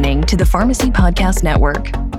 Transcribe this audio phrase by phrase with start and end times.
[0.00, 2.09] listening to the Pharmacy Podcast Network.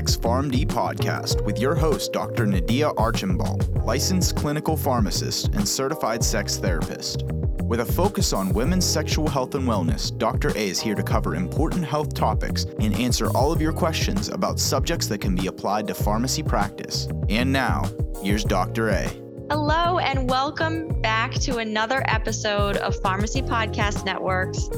[0.00, 2.46] Sex PharmD podcast with your host, Dr.
[2.46, 7.24] Nadia Archambault, licensed clinical pharmacist and certified sex therapist.
[7.64, 10.56] With a focus on women's sexual health and wellness, Dr.
[10.56, 14.58] A is here to cover important health topics and answer all of your questions about
[14.58, 17.06] subjects that can be applied to pharmacy practice.
[17.28, 17.84] And now,
[18.22, 18.88] here's Dr.
[18.88, 19.06] A.
[19.50, 24.70] Hello, and welcome back to another episode of Pharmacy Podcast Network's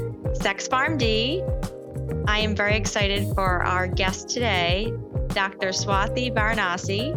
[0.42, 1.48] Sex PharmD.
[2.26, 4.92] I am very excited for our guest today,
[5.34, 5.68] Dr.
[5.68, 7.16] Swathi Varanasi.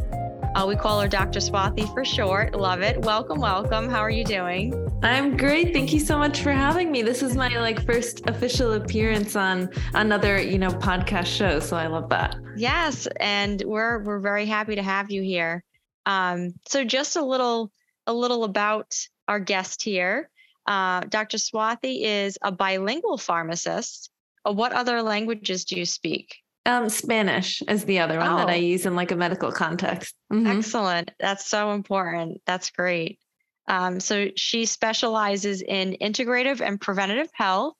[0.55, 1.39] Uh, we call her Dr.
[1.39, 2.55] Swathi for short.
[2.55, 3.01] Love it.
[3.01, 3.89] Welcome, welcome.
[3.89, 4.73] How are you doing?
[5.03, 5.73] I'm great.
[5.73, 7.01] Thank you so much for having me.
[7.01, 11.87] This is my like first official appearance on another, you know, podcast show, so I
[11.87, 12.37] love that.
[12.55, 15.61] Yes, and we're we're very happy to have you here.
[16.05, 17.69] Um, so just a little
[18.07, 18.95] a little about
[19.27, 20.29] our guest here.
[20.65, 21.37] Uh, Dr.
[21.37, 24.09] Swathi is a bilingual pharmacist.
[24.47, 26.37] Uh, what other languages do you speak?
[26.65, 28.59] Um, Spanish is the other one that I Oh.
[28.59, 30.15] use in like a medical context.
[30.31, 30.57] Mhm.
[30.57, 31.11] Excellent.
[31.19, 32.41] That's so important.
[32.45, 33.19] That's great.
[33.67, 37.75] Um, so she specializes in integrative and preventative health.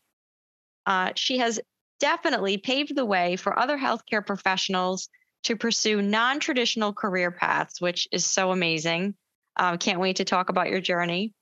[0.85, 1.59] Uh, she has
[1.99, 5.09] definitely paved the way for other healthcare professionals
[5.43, 9.15] to pursue non traditional career paths, which is so amazing.
[9.57, 11.33] Um, can't wait to talk about your journey.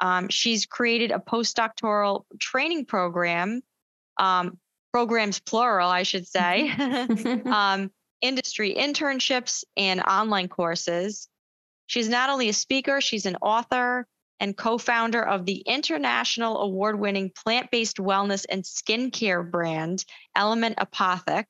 [0.00, 3.60] Um, she's created a postdoctoral training program,
[4.18, 4.58] um,
[4.92, 6.70] programs plural, I should say.
[7.46, 11.28] um, industry internships and online courses.
[11.86, 14.06] She's not only a speaker, she's an author
[14.40, 20.04] and co founder of the international award winning plant based wellness and skincare brand,
[20.36, 21.46] Element Apothec.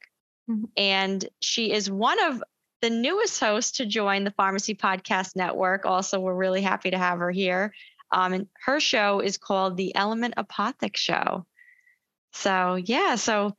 [0.49, 0.65] Mhm.
[0.77, 2.43] And she is one of
[2.81, 5.85] the newest hosts to join the Pharmacy Podcast Network.
[5.85, 7.75] Also, we're really happy to have her here.
[8.13, 11.47] Um, and her show is called the Element Apothec Show.
[12.39, 13.57] So, yeah, so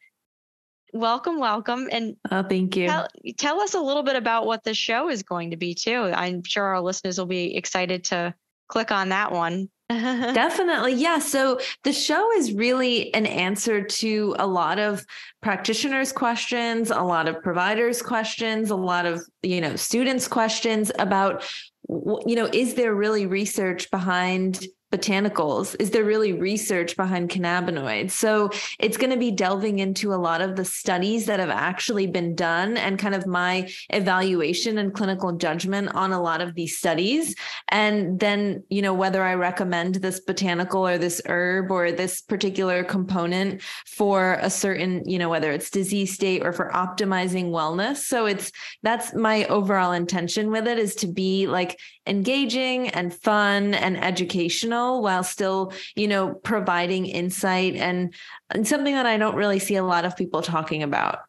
[0.94, 1.90] welcome, welcome.
[1.91, 2.88] And oh, thank you.
[2.88, 3.07] Tell,
[3.38, 6.12] tell us a little bit about what the show is going to be too.
[6.13, 8.34] I'm sure our listeners will be excited to
[8.69, 9.69] click on that one.
[9.89, 10.94] Definitely.
[10.94, 11.19] Yeah.
[11.19, 15.06] So the show is really an answer to a lot of
[15.41, 21.44] practitioners' questions, a lot of providers' questions, a lot of, you know, students' questions about,
[21.89, 25.75] you know, is there really research behind botanicals?
[25.79, 28.11] Is there really research behind cannabinoids?
[28.11, 32.07] So it's going to be delving into a lot of the studies that have actually
[32.07, 36.77] been done and kind of my evaluation and clinical judgment on a lot of these
[36.77, 37.35] studies.
[37.69, 42.83] And then, you know, whether I recommend this botanical or this herb or this particular
[42.83, 47.97] component for a certain, you know, whether it's disease state or for optimizing wellness.
[47.97, 48.51] So it's
[48.83, 51.79] that's my overall intention with it is to be like
[52.09, 58.14] engaging and fun and educational while still, you know, providing insight and,
[58.50, 61.19] and something that I don't really see a lot of people talking about.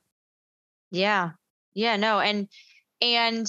[0.90, 1.30] yeah.
[1.74, 2.18] Yeah, no.
[2.18, 2.48] And
[3.00, 3.46] and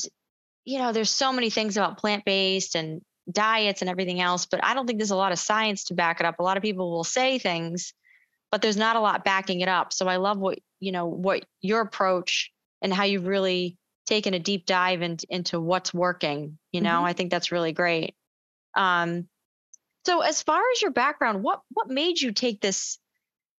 [0.63, 4.75] you know, there's so many things about plant-based and diets and everything else, but I
[4.75, 6.39] don't think there's a lot of science to back it up.
[6.39, 7.93] A lot of people will say things,
[8.51, 9.91] but there's not a lot backing it up.
[9.91, 13.77] So I love what, you know, what your approach and how you've really
[14.11, 17.01] taken a deep dive into into what's working, you know?
[17.01, 17.05] Mhm.
[17.05, 18.15] I think that's really great.
[18.75, 19.29] Um
[20.05, 22.99] so as far as your background, what what made you take this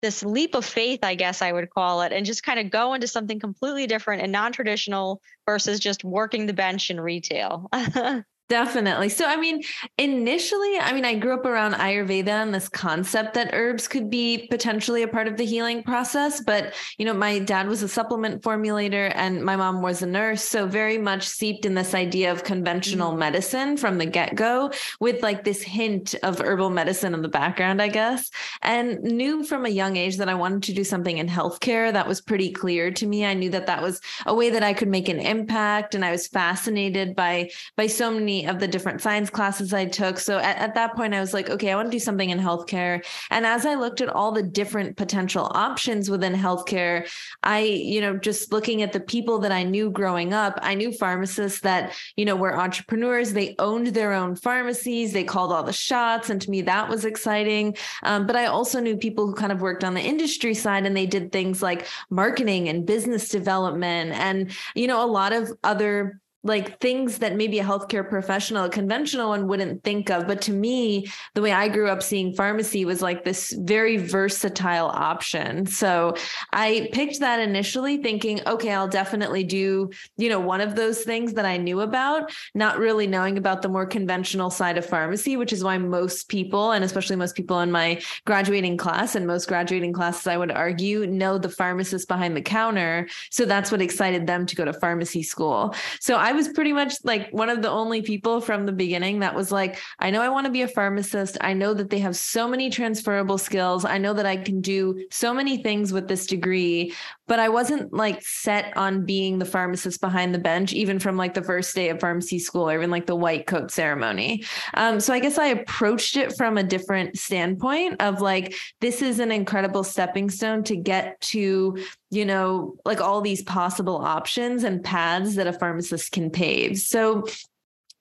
[0.04, 2.94] this leap of faith, I guess I would call it, and just kind of go
[2.96, 7.70] into something completely different and non-traditional versus just working the bench in retail.
[8.52, 9.08] Definitely.
[9.08, 9.64] So, I mean,
[9.98, 14.46] initially, I mean, I grew up around Ayurveda and this concept that herbs could be
[14.52, 16.44] potentially a part of the healing process.
[16.44, 20.44] But, you know, my dad was a supplement formulator and my mom was a nurse.
[20.44, 23.20] So, very much seeped in this idea of conventional mm-hmm.
[23.20, 24.70] medicine from the get go
[25.00, 28.30] with like this hint of herbal medicine in the background, I guess.
[28.64, 31.94] And knew from a young age that I wanted to do something in healthcare.
[31.94, 33.26] That was pretty clear to me.
[33.26, 35.96] I knew that that was a way that I could make an impact.
[35.96, 40.20] And I was fascinated by, by so many of the different science classes I took.
[40.20, 42.40] So at, at that point, I was like, okay, I want to do something in
[42.40, 43.06] healthcare.
[43.30, 47.10] And as I looked at all the different potential options within healthcare,
[47.44, 50.92] I, you know, just looking at the people that I knew growing up, I knew
[50.92, 53.34] pharmacists that, you know, were entrepreneurs.
[53.34, 55.14] They owned their own pharmacies.
[55.14, 56.30] They called all the shots.
[56.30, 57.76] And to me, that was exciting.
[58.04, 60.96] Um, but I also knew people who kind of worked on the industry side and
[60.96, 66.20] they did things like marketing and business development and, you know, a lot of other
[66.44, 70.28] like things that maybe a healthcare professional, a conventional one wouldn't think of.
[70.28, 74.88] But to me, the way I grew up seeing pharmacy was like this very versatile
[74.88, 75.68] option.
[75.68, 76.16] So
[76.52, 81.34] I picked that initially thinking, okay, I'll definitely do, you know, one of those things
[81.34, 85.54] that I knew about, not really knowing about the more conventional side of pharmacy, which
[85.54, 89.94] is why most people, and especially most people in my graduating class and most graduating
[89.94, 93.08] classes, I would argue, know the pharmacist behind the counter.
[93.30, 95.76] So that's what excited them to go to pharmacy school.
[96.00, 99.36] So I was pretty much like one of the only people from the beginning that
[99.36, 101.38] was like, I know I want to be a pharmacist.
[101.42, 103.86] I know that they have so many transferable skills.
[103.86, 106.94] I know that I can do so many things with this degree,
[107.28, 111.34] but I wasn't like set on being the pharmacist behind the bench, even from like
[111.34, 114.44] the first day of pharmacy school or even like the white coat ceremony.
[114.74, 119.20] Um, so I guess I approached it from a different standpoint of like, this is
[119.20, 121.78] an incredible stepping stone to get to
[122.12, 126.78] you know, like all these possible options and paths that a pharmacist can pave.
[126.78, 127.26] So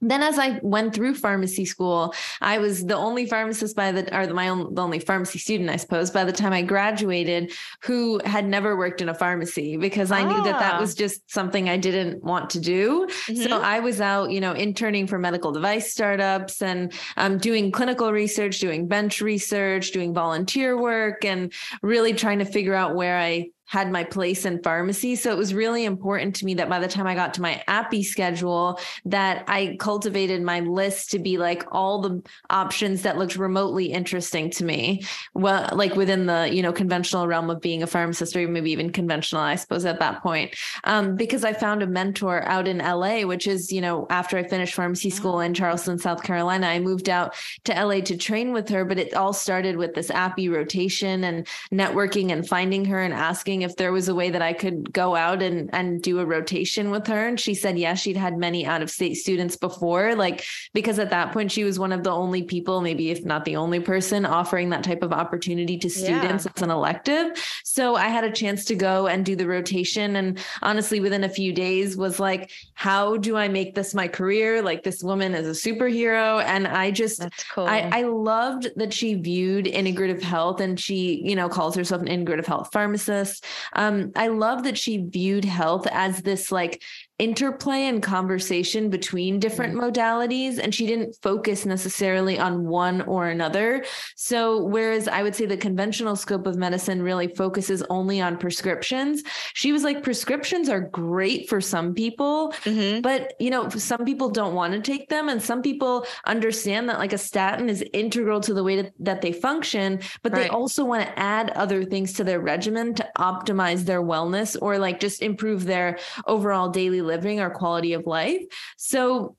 [0.03, 4.33] then as I went through pharmacy school, I was the only pharmacist by the or
[4.33, 7.53] my own the only pharmacy student, I suppose, by the time I graduated
[7.83, 10.29] who had never worked in a pharmacy because I ah.
[10.29, 10.81] knew that that ah.
[10.81, 13.07] was just something I didn't want to do.
[13.27, 13.43] Mm-hmm.
[13.43, 18.11] So I was out, you know, interning for medical device startups and um, doing clinical
[18.11, 21.53] research, doing bench research, doing volunteer work, and
[21.83, 25.15] really trying to figure out where I had my place in pharmacy.
[25.15, 27.63] So it was really important to me that by the time I got to my
[27.69, 32.21] APPE schedule, that I cultivated my list to be like all the
[32.51, 35.05] options that looked remotely interesting to me.
[35.35, 38.91] Well, like within the, you know, conventional realm of being a pharmacist or maybe even
[38.91, 40.57] conventional, I suppose at that point.
[40.83, 44.43] Um, because I found a mentor out in LA, which is, you know, after I
[44.43, 47.37] finished pharmacy school in Charleston, South Carolina, I moved out
[47.67, 51.47] to LA to train with her, but it all started with this APPE rotation and
[51.73, 55.15] networking and finding her and asking if there was a way that I could go
[55.15, 57.29] out and and do a rotation with her.
[57.29, 61.11] And she said yes, she'd had many out of state students before, like because at
[61.11, 64.25] that point she was one of the only people, maybe if not the only person,
[64.25, 66.53] offering that type of opportunity to students yeah.
[66.55, 67.33] as an elective.
[67.65, 70.17] So I had a chance to go and do the rotation.
[70.17, 74.63] And honestly, within a few days was like, how do I make this my career?
[74.63, 76.43] Like this woman is a superhero.
[76.45, 77.67] And I just That's cool.
[77.67, 82.09] I, I loved that she viewed integrative health and she, you know, calls herself an
[82.09, 83.45] integrative health pharmacist.
[83.73, 86.83] Um, I love that she viewed health as this like
[87.21, 89.85] interplay and conversation between different mm-hmm.
[89.85, 93.85] modalities and she didn't focus necessarily on one or another
[94.17, 99.23] so whereas i would say the conventional scope of medicine really focuses only on prescriptions
[99.53, 103.03] she was like prescriptions are great for some people mm-hmm.
[103.03, 106.99] but you know some people don't want to take them and some people understand that
[106.99, 110.45] like a statin is integral to the way that, that they function but right.
[110.45, 114.79] they also want to add other things to their regimen to optimize their wellness or
[114.79, 118.43] like just improve their overall daily living or quality of life.
[118.77, 119.37] So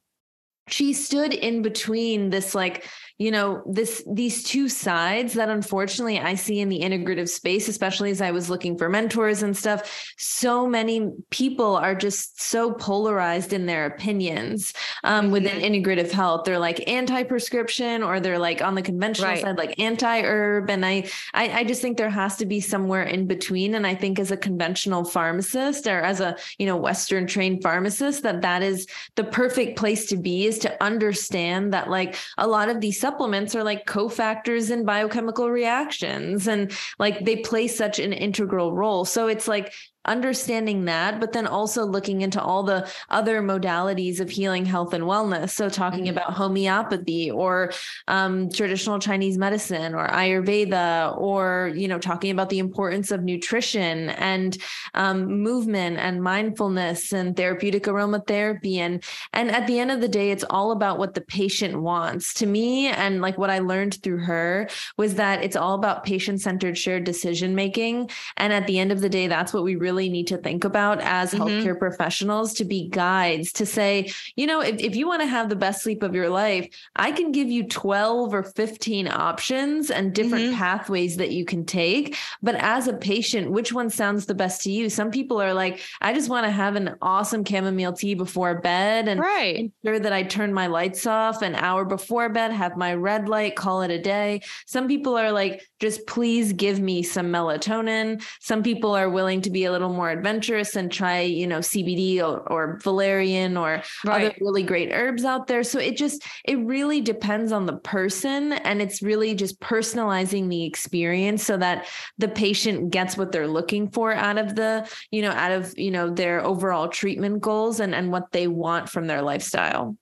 [0.68, 2.86] she stood in between this like
[3.18, 8.10] you know this these two sides that unfortunately i see in the integrative space especially
[8.10, 13.54] as i was looking for mentors and stuff so many people are just so polarized
[13.54, 14.74] in their opinions
[15.04, 15.74] um, within mm-hmm.
[15.74, 19.42] integrative health they're like anti-prescription or they're like on the conventional right.
[19.42, 23.28] side like anti-herb and I, I i just think there has to be somewhere in
[23.28, 27.62] between and i think as a conventional pharmacist or as a you know western trained
[27.62, 32.48] pharmacist that that is the perfect place to be is to understand that like a
[32.48, 38.00] lot of these supplements are like cofactors in biochemical reactions and like they play such
[38.00, 39.04] an integral role.
[39.04, 39.74] So it's like
[40.06, 45.04] understanding that, but then also looking into all the other modalities of healing health and
[45.04, 45.52] wellness.
[45.52, 46.18] So, talking mm-hmm.
[46.18, 47.72] about homeopathy or
[48.08, 54.10] um, traditional Chinese medicine or Ayurveda, or, you know, talking about the importance of nutrition
[54.10, 54.58] and
[54.94, 58.78] um, movement and mindfulness and therapeutic aromatherapy.
[58.78, 59.04] And,
[59.34, 62.34] and at the end of the day, it's all about what the patient wants.
[62.36, 66.42] To me, and like what I learned through her was that it's all about patient
[66.42, 68.10] centered shared decision making.
[68.38, 70.64] And at the end of the day, that's what we really really need to think
[70.64, 71.44] about as mm-hmm.
[71.44, 75.50] healthcare professionals to be guides to say, you know, if, if you want to have
[75.50, 80.14] the best sleep of your life, I can give you 12 or 15 options and
[80.14, 80.56] different mm-hmm.
[80.56, 82.16] pathways that you can take.
[82.42, 84.90] But as a patient, which one sounds the best to you?
[84.90, 89.08] Some people are like, I just want to have an awesome chamomile tea before bed
[89.10, 89.72] and right.
[89.84, 93.56] ensure that I turn my lights off an hour before bed, have my red light,
[93.58, 94.42] call it a day.
[94.66, 98.24] Some people are like, just please give me some melatonin.
[98.40, 102.20] Some people are willing to be a little more adventurous and try, you know, CBD
[102.20, 104.26] or, or valerian or right.
[104.26, 105.64] other really great herbs out there.
[105.64, 108.54] So it just, it really depends on the person.
[108.54, 111.88] And it's really just personalizing the experience so that
[112.20, 115.90] the patient gets what they're looking for out of the, you know, out of, you
[115.90, 119.98] know, their overall treatment goals and, and what they want from their lifestyle.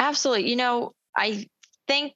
[0.00, 0.50] Absolutely.
[0.50, 1.46] You know, I
[1.86, 2.14] think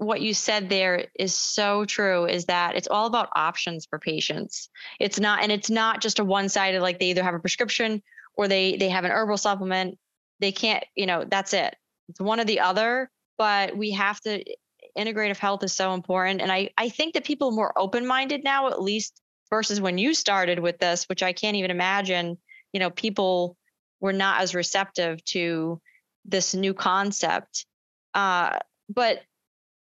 [0.00, 4.70] what you said there is so true is that it's all about options for patients.
[4.98, 8.02] It's not and it's not just a one-sided like they either have a prescription
[8.34, 9.98] or they they have an herbal supplement.
[10.40, 11.76] They can't, you know, that's it.
[12.08, 14.42] It's one or the other, but we have to
[14.96, 18.68] integrative health is so important and I I think that people are more open-minded now
[18.68, 22.38] at least versus when you started with this, which I can't even imagine,
[22.72, 23.58] you know, people
[24.00, 25.80] were not as receptive to
[26.24, 27.66] this new concept.
[28.14, 29.20] Uh, but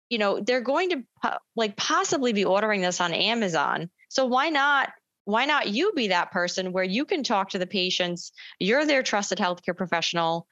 [0.10, 3.90] you know they're going to like possibly be ordering this on Amazon.
[4.10, 4.90] So why not
[5.26, 9.04] why not you be that person where you can talk to the patients, you're their
[9.04, 10.48] trusted healthcare professional.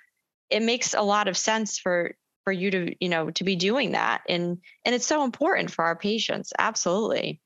[0.50, 3.94] It makes a lot of sense for for you to, you know, to be doing
[3.94, 6.54] that and and it's so important for our patients.
[6.60, 7.40] Absolutely.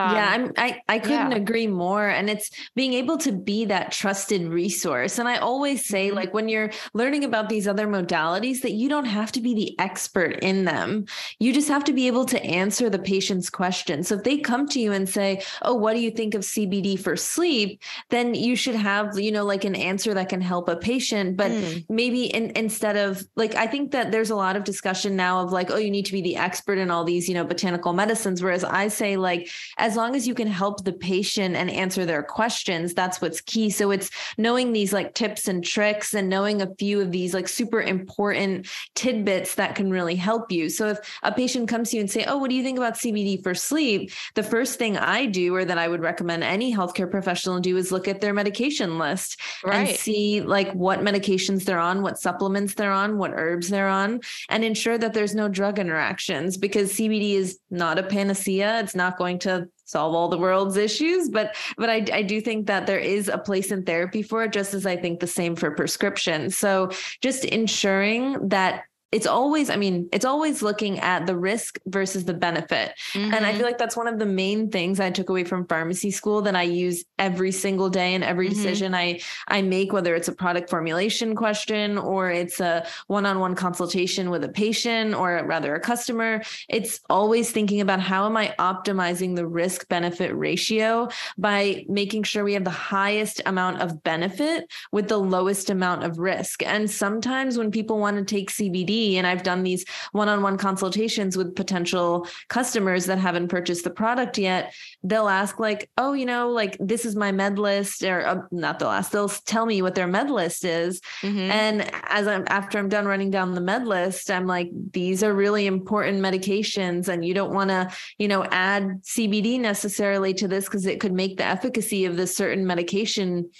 [0.00, 1.36] Um, yeah, I'm, I I couldn't yeah.
[1.36, 5.18] agree more, and it's being able to be that trusted resource.
[5.18, 6.16] And I always say, mm-hmm.
[6.16, 9.78] like when you're learning about these other modalities, that you don't have to be the
[9.78, 11.06] expert in them.
[11.38, 14.08] You just have to be able to answer the patient's questions.
[14.08, 16.98] So if they come to you and say, "Oh, what do you think of CBD
[16.98, 20.76] for sleep?" then you should have you know like an answer that can help a
[20.76, 21.36] patient.
[21.36, 21.84] But mm.
[21.88, 25.52] maybe in, instead of like, I think that there's a lot of discussion now of
[25.52, 28.42] like, "Oh, you need to be the expert in all these you know botanical medicines,"
[28.42, 32.22] whereas I say like as long as you can help the patient and answer their
[32.22, 33.70] questions, that's what's key.
[33.70, 37.48] So it's knowing these like tips and tricks and knowing a few of these like
[37.48, 40.68] super important tidbits that can really help you.
[40.68, 42.94] So if a patient comes to you and say, "Oh, what do you think about
[42.94, 47.10] CBD for sleep?" The first thing I do or that I would recommend any healthcare
[47.10, 49.88] professional do is look at their medication list right.
[49.88, 54.20] and see like what medications they're on, what supplements they're on, what herbs they're on,
[54.48, 58.80] and ensure that there's no drug interactions because CBD is not a panacea.
[58.80, 62.66] It's not going to solve all the world's issues but but I, I do think
[62.66, 65.56] that there is a place in therapy for it just as i think the same
[65.56, 66.50] for prescription.
[66.50, 72.24] So just ensuring that it's always i mean it's always looking at the risk versus
[72.24, 73.32] the benefit mm-hmm.
[73.34, 73.64] and i feel mm-hmm.
[73.64, 76.62] like that's one of the main things i took away from pharmacy school that i
[76.62, 78.54] use every single day in every mm-hmm.
[78.54, 84.30] decision i i make whether it's a product formulation question or it's a one-on-one consultation
[84.30, 89.34] with a patient or rather a customer it's always thinking about how am i optimizing
[89.34, 95.08] the risk benefit ratio by making sure we have the highest amount of benefit with
[95.08, 99.42] the lowest amount of risk and sometimes when people want to take cbd and I've
[99.42, 104.72] done these one-on-one consultations with potential customers that haven't purchased the product yet.
[105.02, 108.78] They'll ask like, "Oh, you know, like this is my med list," or uh, not
[108.78, 111.50] they'll ask, they'll tell me what their med list is, mm-hmm.
[111.50, 115.32] and as I'm after I'm done running down the med list, I'm like, "These are
[115.32, 120.64] really important medications, and you don't want to, you know, add CBD necessarily to this
[120.66, 123.50] because it could make the efficacy of this certain medication."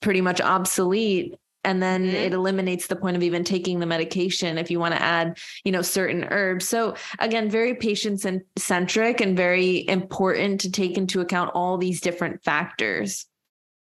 [0.00, 2.16] pretty much obsolete and then mm-hmm.
[2.16, 5.72] it eliminates the point of even taking the medication if you want to add you
[5.72, 6.68] know certain herbs.
[6.68, 8.24] So again very patient
[8.56, 13.26] centric and very important to take into account all these different factors.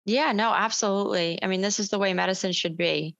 [0.05, 1.39] Yeah no absolutely.
[1.41, 3.15] I mean this is the way medicine should be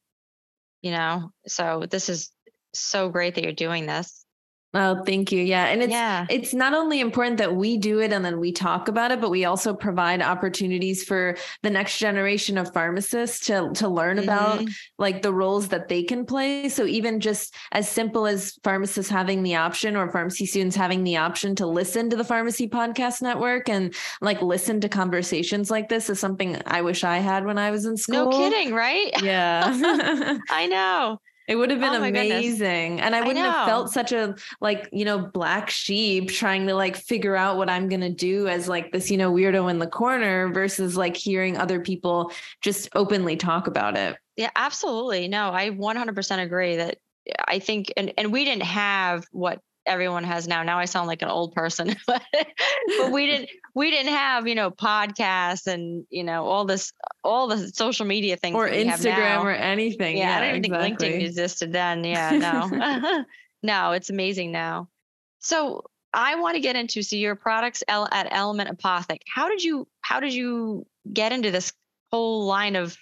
[0.82, 1.32] you know?
[1.48, 2.32] So this is
[2.74, 4.26] so great that you're doing this
[4.74, 5.42] Oh, thank you.
[5.42, 5.68] Yeah.
[5.68, 6.26] And it's yeah.
[6.30, 9.32] it's not only important that we do it and then we talk about it, but
[9.32, 14.26] we also provide opportunities for the next generation of pharmacists to to learn mm-hmm.
[14.26, 14.66] about
[14.98, 16.68] like the roles that they can play.
[16.68, 21.18] So even just as simple as pharmacists having the option or pharmacy students having the
[21.18, 26.10] option to listen to the pharmacy podcast network and like listen to conversations like this
[26.10, 28.30] is something I wish I had when I was in school.
[28.30, 29.12] No kidding, right?
[29.24, 29.72] Yeah.
[30.50, 31.22] I know.
[31.48, 32.98] It would have been oh amazing.
[32.98, 33.06] Goodness.
[33.06, 36.76] And I wouldn't I have felt such a like, you know, black sheep trying to
[36.76, 39.80] like figure out what I'm going to do as like this, you know, weirdo in
[39.80, 44.18] the corner versus like hearing other people just openly talk about it.
[44.36, 45.30] Yeah, absolutely.
[45.30, 46.98] No, I 100% agree that
[47.46, 50.64] I think and and we didn't have what everyone has now.
[50.64, 52.22] Now I sound like an old person, but,
[52.98, 57.48] but we didn't we didn't have you know podcasts and you know all this all
[57.48, 60.18] the social media things or Instagram or anything.
[60.18, 60.90] Yeah, yeah, I don't even exactly.
[60.90, 62.04] think LinkedIn existed then.
[62.08, 63.24] Yeah, no,
[63.64, 64.88] no, it's amazing now.
[65.40, 69.20] So I want to get into so your products at Element Apothec.
[69.34, 71.74] How did you how did you get into this
[72.12, 72.98] whole line of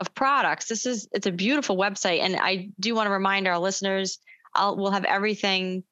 [0.00, 0.66] of products?
[0.66, 4.18] This is it's a beautiful website, and I do want to remind our listeners.
[4.54, 5.84] I'll we'll have everything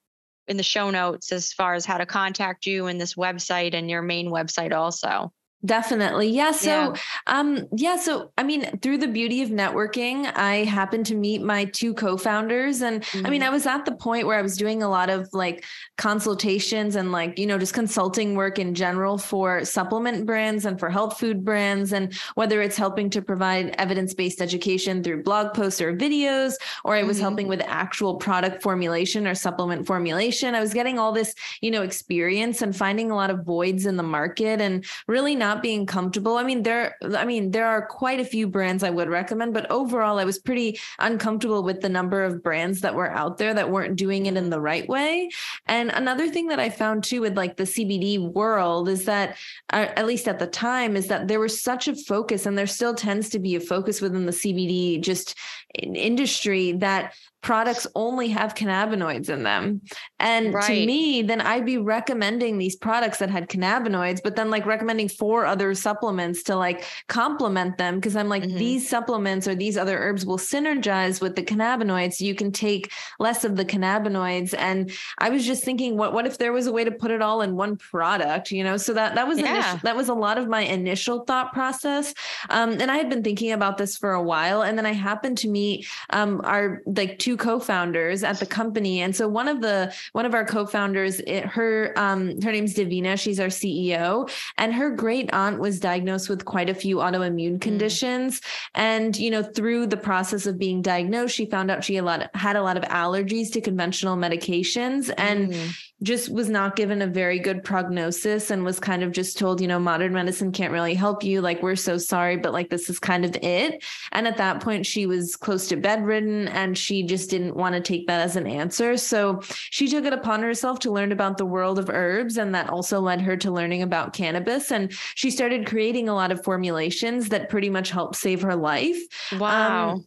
[0.49, 3.91] in the show notes as far as how to contact you and this website and
[3.91, 5.33] your main website also.
[5.65, 6.29] Definitely.
[6.29, 6.51] Yeah.
[6.51, 6.95] So, yeah.
[7.29, 7.97] um, yeah.
[7.97, 12.83] So, I mean, through the beauty of networking, I happened to meet my two co-founders.
[12.83, 13.27] And mm-hmm.
[13.27, 13.55] I mean, I mm-hmm.
[13.55, 15.65] was at the point where I was doing a lot of like
[15.99, 20.91] consultations and like, you know, just consulting work in general for supplement brands and for
[20.91, 21.93] health food brands.
[21.93, 26.55] And whether it's helping to provide evidence-based education through blog posts or videos,
[26.85, 27.23] or I was mm-hmm.
[27.23, 31.83] helping with actual product formulation or supplement formulation, I was getting all this, you know,
[31.83, 35.87] experience and finding a lot of voids in the market and really not not being
[35.87, 36.37] comfortable.
[36.37, 39.71] I mean, there, I mean, there are quite a few brands I would recommend, but
[39.71, 43.71] overall, I was pretty uncomfortable with the number of brands that were out there that
[43.71, 45.29] weren't doing it in the right way.
[45.67, 49.37] And another thing that I found too with like the CBD world is that,
[49.73, 52.67] uh, at least at the time, is that there was such a focus, and there
[52.67, 55.37] still tends to be a focus within the CBD just
[55.75, 59.81] industry that products only have cannabinoids in them.
[60.21, 60.65] And right.
[60.67, 65.09] to me, then I'd be recommending these products that had cannabinoids, but then like recommending
[65.09, 68.01] four other supplements to like complement them.
[68.01, 68.59] Cause I'm like, mm-hmm.
[68.59, 72.21] these supplements or these other herbs will synergize with the cannabinoids.
[72.21, 74.55] You can take less of the cannabinoids.
[74.57, 77.23] And I was just thinking, what, what if there was a way to put it
[77.23, 78.77] all in one product, you know?
[78.77, 79.55] So that, that was, yeah.
[79.55, 82.15] initial, that was a lot of my initial thought process.
[82.51, 84.63] Um, and I had been thinking about this for a while.
[84.63, 85.62] And then I happened to meet
[86.11, 89.01] um, our like two co-founders at the company.
[89.03, 93.19] And so one of the one of our co-founders it, her um her name's davina.
[93.19, 97.61] She's our ceo and her great aunt was diagnosed with quite a few autoimmune mm.
[97.61, 98.41] conditions.
[98.41, 98.45] Mm.
[98.75, 102.07] and you know through the process of being diagnosed she found out she had a
[102.07, 105.13] lot, had a lot of allergies to conventional medications.
[105.17, 109.39] And mm just was not given a very good prognosis and was kind of just
[109.39, 111.41] told, you know, modern medicine can't really help you.
[111.41, 113.85] Like, we're so sorry, but like, this is kind of it.
[114.13, 117.81] And at that point, she was close to bedridden and she just didn't want to
[117.81, 118.97] take that as an answer.
[118.97, 122.37] So she took it upon herself to learn about the world of herbs.
[122.37, 124.73] And that also led her to learning about cannabis.
[124.73, 128.99] And she started creating a lot of formulations that pretty much helped save her life.
[129.39, 129.91] Wow.
[129.91, 130.07] Um,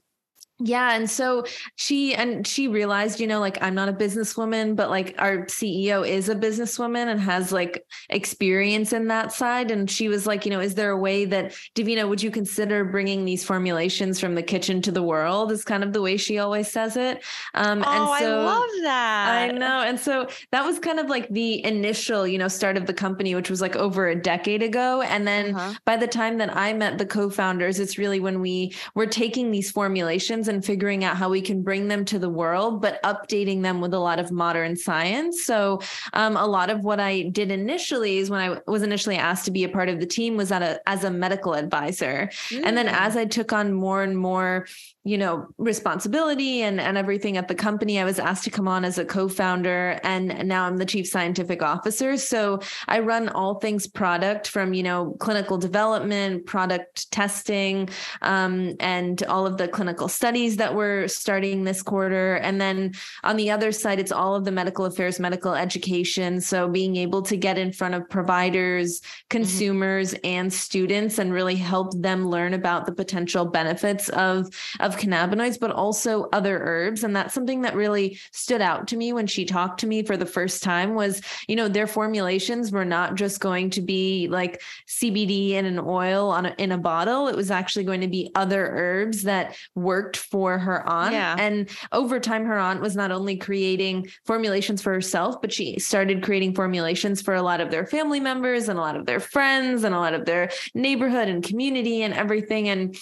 [0.60, 0.96] yeah.
[0.96, 1.44] And so
[1.76, 6.08] she and she realized, you know, like I'm not a businesswoman, but like our CEO
[6.08, 9.70] is a businesswoman and has like experience in that side.
[9.70, 12.86] And she was like, you know, is there a way that Davina, would you consider
[12.86, 15.52] bringing these formulations from the kitchen to the world?
[15.52, 17.22] Is kind of the way she always says it.
[17.54, 19.50] Um, oh, and so, I love that.
[19.50, 19.82] I know.
[19.82, 23.36] And so that was kind of like the initial, you know, start of the company,
[23.36, 25.02] which was like over a decade ago.
[25.02, 25.74] And then uh-huh.
[25.84, 29.70] by the time that I met the co-founders, it's really when we were taking these
[29.70, 33.82] formulations and figuring out how we can bring them to the world, but updating them
[33.82, 35.46] with a lot of modern science.
[35.46, 35.82] So,
[36.14, 39.52] um, a lot of what I did initially is when I was initially asked to
[39.52, 42.30] be a part of the team was at a, as a medical advisor.
[42.50, 42.62] Mm.
[42.66, 43.22] And then as mm.
[43.22, 44.68] I took on more and more
[45.06, 48.84] you know responsibility and and everything at the company i was asked to come on
[48.84, 53.86] as a co-founder and now i'm the chief scientific officer so i run all things
[53.86, 57.88] product from you know clinical development product testing
[58.24, 62.92] um, and all of the clinical studies that we're starting this quarter and then
[63.24, 67.22] on the other side it's all of the medical affairs medical education so being able
[67.22, 69.26] to get in front of providers mm-hmm.
[69.30, 70.26] consumers mm-hmm.
[70.26, 75.72] and students and really help them learn about the potential benefits of of cannabinoids, but
[75.72, 77.04] also other herbs.
[77.04, 80.18] And that's something that really stood out to me when she talked to me for
[80.18, 84.62] the first time was, you know, their formulations were not just going to be like
[84.88, 87.28] CBD in an oil on a, in a bottle.
[87.28, 91.14] It was actually going to be other herbs that worked for her aunt.
[91.14, 91.36] Yeah.
[91.38, 96.24] And over time, her aunt was not only creating formulations for herself, but she started
[96.24, 99.84] creating formulations for a lot of their family members and a lot of their friends
[99.84, 102.70] and a lot of their neighborhood and community and everything.
[102.70, 102.96] And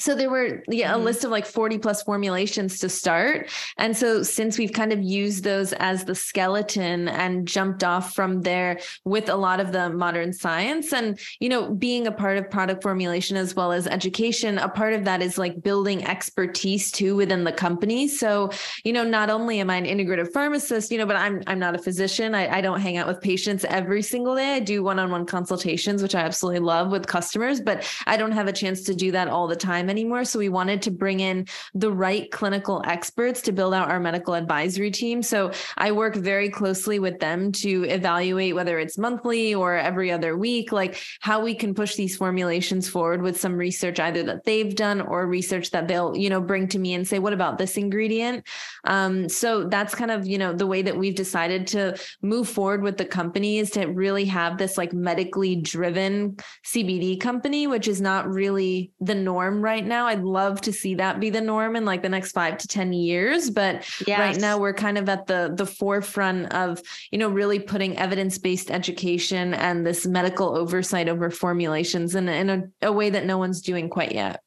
[0.00, 1.02] so there were yeah, mm-hmm.
[1.02, 3.50] a list of like 40 plus formulations to start.
[3.76, 8.40] And so since we've kind of used those as the skeleton and jumped off from
[8.40, 12.50] there with a lot of the modern science and, you know, being a part of
[12.50, 17.14] product formulation as well as education, a part of that is like building expertise too
[17.14, 18.08] within the company.
[18.08, 18.50] So,
[18.84, 21.74] you know, not only am I an integrative pharmacist, you know, but I'm I'm not
[21.74, 22.34] a physician.
[22.34, 24.54] I, I don't hang out with patients every single day.
[24.54, 28.52] I do one-on-one consultations, which I absolutely love with customers, but I don't have a
[28.52, 30.24] chance to do that all the time anymore.
[30.24, 34.34] So we wanted to bring in the right clinical experts to build out our medical
[34.34, 35.22] advisory team.
[35.22, 40.36] So I work very closely with them to evaluate whether it's monthly or every other
[40.36, 44.74] week, like how we can push these formulations forward with some research either that they've
[44.74, 47.76] done or research that they'll, you know, bring to me and say, what about this
[47.76, 48.46] ingredient?
[48.84, 52.82] Um, so that's kind of, you know, the way that we've decided to move forward
[52.82, 58.00] with the company is to really have this like medically driven CBD company, which is
[58.00, 60.06] not really the norm right right now.
[60.06, 62.92] I'd love to see that be the norm in like the next five to 10
[62.92, 63.50] years.
[63.50, 64.18] But yes.
[64.18, 68.70] right now we're kind of at the the forefront of, you know, really putting evidence-based
[68.70, 73.62] education and this medical oversight over formulations in, in a, a way that no one's
[73.62, 74.42] doing quite yet.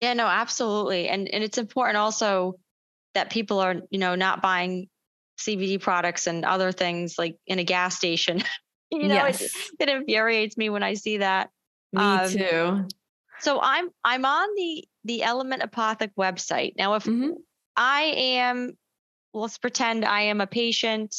[0.00, 1.08] Yeah, no, absolutely.
[1.08, 2.58] And and it's important also
[3.14, 4.88] that people are, you know, not buying
[5.40, 8.42] CBD products and other things like in a gas station.
[8.90, 9.40] you know, yes.
[9.42, 11.50] it, it, infuriates me when I see that.
[11.92, 12.88] Me um, too.
[13.40, 16.74] So I'm I'm on the the Element Apothec website.
[16.76, 17.30] Now if mm-hmm.
[17.76, 18.76] I am
[19.34, 21.14] let's pretend I am a patient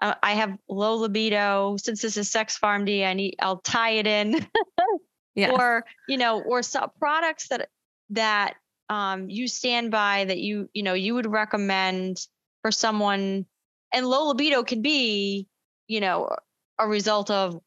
[0.00, 4.06] uh, I have low libido since this is sex PharmD I need I'll tie it
[4.06, 4.46] in.
[5.34, 5.50] yeah.
[5.50, 7.68] Or, you know, or some products that
[8.10, 8.54] that
[8.88, 12.18] um, you stand by that you you know you would recommend
[12.62, 13.46] for someone
[13.92, 15.46] and low libido can be
[15.86, 16.34] you know
[16.78, 17.60] a result of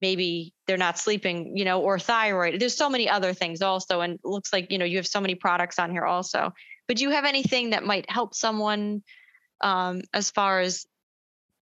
[0.00, 2.60] maybe they're not sleeping you know or thyroid.
[2.60, 5.34] There's so many other things also and looks like you know you have so many
[5.34, 6.52] products on here also.
[6.86, 9.02] But do you have anything that might help someone
[9.60, 10.86] um, as far as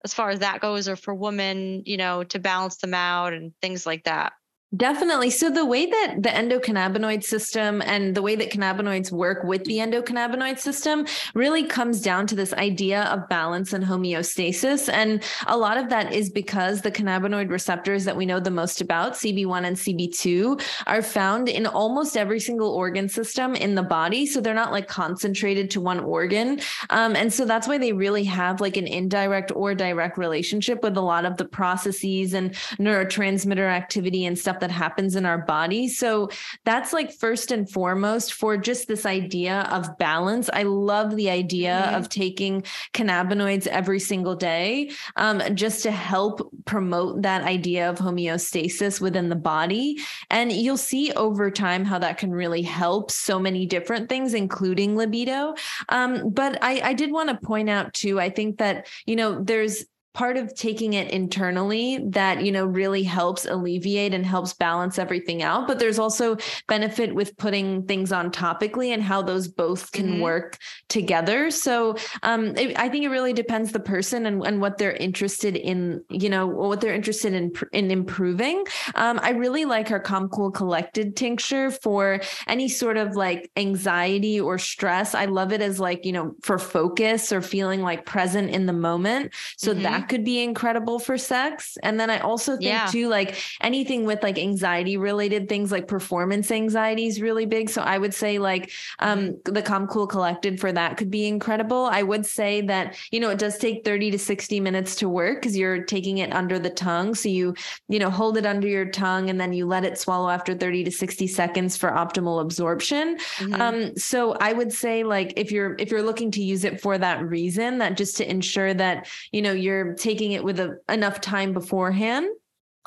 [0.04, 3.52] as far as that goes or for women you know to balance them out and
[3.60, 4.32] things like that
[4.76, 5.30] Definitely.
[5.30, 9.78] So the way that the endocannabinoid system and the way that cannabinoids work with the
[9.78, 14.88] endocannabinoid system really comes down to this idea of balance and homeostasis.
[14.88, 18.80] And a lot of that is because the cannabinoid receptors that we know the most
[18.80, 24.24] about, CB1 and CB2, are found in almost every single organ system in the body.
[24.24, 26.60] So they're not like concentrated to one organ.
[26.90, 30.96] Um, and so that's why they really have like an indirect or direct relationship with
[30.96, 35.88] a lot of the processes and neurotransmitter activity and stuff that happens in our body.
[35.88, 36.30] So
[36.64, 40.48] that's like first and foremost for just this idea of balance.
[40.52, 41.96] I love the idea mm-hmm.
[41.96, 49.00] of taking cannabinoids every single day um, just to help promote that idea of homeostasis
[49.00, 49.98] within the body.
[50.30, 54.96] And you'll see over time how that can really help so many different things, including
[54.96, 55.54] libido.
[55.88, 59.42] Um, but I, I did want to point out too, I think that, you know,
[59.42, 64.98] there's part of taking it internally that you know really helps alleviate and helps balance
[64.98, 69.92] everything out but there's also benefit with putting things on topically and how those both
[69.92, 70.20] can mm-hmm.
[70.20, 74.78] work together so um, it, i think it really depends the person and, and what
[74.78, 78.64] they're interested in you know what they're interested in in improving
[78.96, 84.40] um, i really like our calm cool collected tincture for any sort of like anxiety
[84.40, 88.50] or stress i love it as like you know for focus or feeling like present
[88.50, 89.82] in the moment so mm-hmm.
[89.82, 91.76] that that could be incredible for sex.
[91.82, 92.86] And then I also think yeah.
[92.86, 97.70] too, like anything with like anxiety related things like performance anxiety is really big.
[97.70, 99.52] So I would say like um mm-hmm.
[99.52, 101.86] the Calm Cool Collected for that could be incredible.
[101.86, 105.40] I would say that, you know, it does take 30 to 60 minutes to work
[105.40, 107.14] because you're taking it under the tongue.
[107.14, 107.54] So you,
[107.88, 110.84] you know, hold it under your tongue and then you let it swallow after 30
[110.84, 113.18] to 60 seconds for optimal absorption.
[113.36, 113.60] Mm-hmm.
[113.60, 116.96] Um, so I would say like if you're if you're looking to use it for
[116.98, 121.20] that reason, that just to ensure that, you know, you're taking it with a, enough
[121.20, 122.26] time beforehand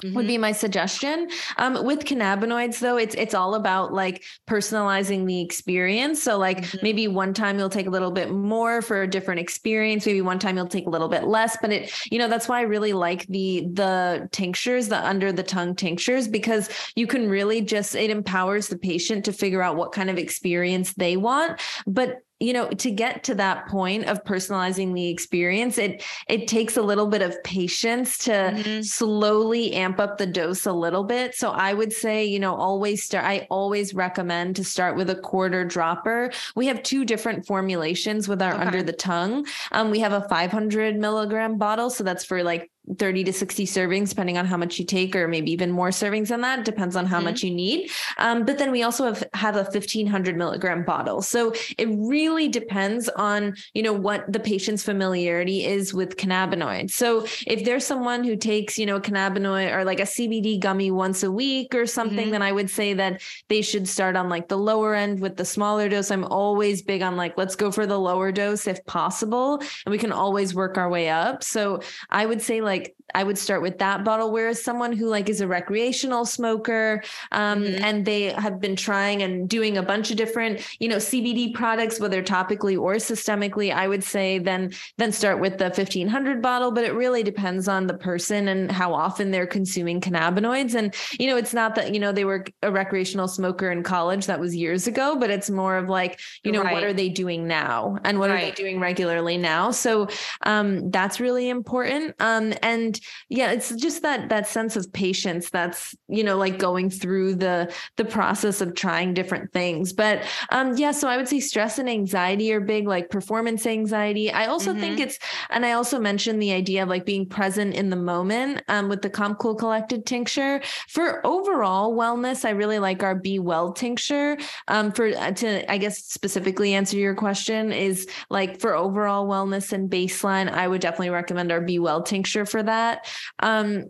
[0.01, 0.15] Mm-hmm.
[0.15, 1.29] would be my suggestion.
[1.57, 6.21] Um, with cannabinoids, though, it's it's all about like personalizing the experience.
[6.23, 6.79] So, like mm-hmm.
[6.81, 10.07] maybe one time you'll take a little bit more for a different experience.
[10.07, 11.57] Maybe one time you'll take a little bit less.
[11.61, 15.43] But it, you know, that's why I really like the the tinctures, the under the
[15.43, 19.91] tongue tinctures, because you can really just it empowers the patient to figure out what
[19.91, 21.61] kind of experience they want.
[21.85, 26.75] But you know to get to that point of personalizing the experience it it takes
[26.75, 28.81] a little bit of patience to mm-hmm.
[28.81, 33.01] slowly amp up the dose a little bit so i would say you know always
[33.03, 38.27] start i always recommend to start with a quarter dropper we have two different formulations
[38.27, 38.63] with our okay.
[38.63, 43.23] under the tongue um, we have a 500 milligram bottle so that's for like 30
[43.25, 46.41] to 60 servings, depending on how much you take, or maybe even more servings than
[46.41, 46.65] that.
[46.65, 47.25] Depends on how mm-hmm.
[47.25, 47.89] much you need.
[48.17, 51.21] Um, but then we also have, have a 1500 milligram bottle.
[51.21, 56.91] So it really depends on, you know, what the patient's familiarity is with cannabinoids.
[56.91, 60.91] So if there's someone who takes, you know, a cannabinoid or like a CBD gummy
[60.91, 62.31] once a week or something, mm-hmm.
[62.31, 65.45] then I would say that they should start on like the lower end with the
[65.45, 66.11] smaller dose.
[66.11, 69.59] I'm always big on like, let's go for the lower dose if possible.
[69.85, 71.43] And we can always work our way up.
[71.43, 74.31] So I would say like, like I would start with that bottle.
[74.31, 77.83] Whereas someone who like is a recreational smoker um, mm-hmm.
[77.83, 81.99] and they have been trying and doing a bunch of different, you know, CBD products,
[81.99, 86.71] whether topically or systemically, I would say then then start with the 1500 bottle.
[86.71, 90.75] But it really depends on the person and how often they're consuming cannabinoids.
[90.75, 94.25] And you know, it's not that you know they were a recreational smoker in college.
[94.25, 95.17] That was years ago.
[95.19, 96.73] But it's more of like you know right.
[96.73, 98.35] what are they doing now and what right.
[98.35, 99.71] are they doing regularly now.
[99.71, 100.07] So
[100.43, 102.15] um, that's really important.
[102.19, 102.99] Um, and
[103.29, 107.73] yeah, it's just that that sense of patience that's, you know, like going through the
[107.97, 109.93] the process of trying different things.
[109.93, 114.31] But um yeah, so I would say stress and anxiety are big, like performance anxiety.
[114.31, 114.79] I also mm-hmm.
[114.79, 118.63] think it's and I also mentioned the idea of like being present in the moment
[118.67, 120.61] um with the calm Comcool collected tincture.
[120.89, 124.37] For overall wellness, I really like our Be Well tincture.
[124.67, 129.73] Um for uh, to I guess specifically answer your question is like for overall wellness
[129.73, 132.92] and baseline, I would definitely recommend our Be Well tincture for that.
[133.39, 133.85] Um,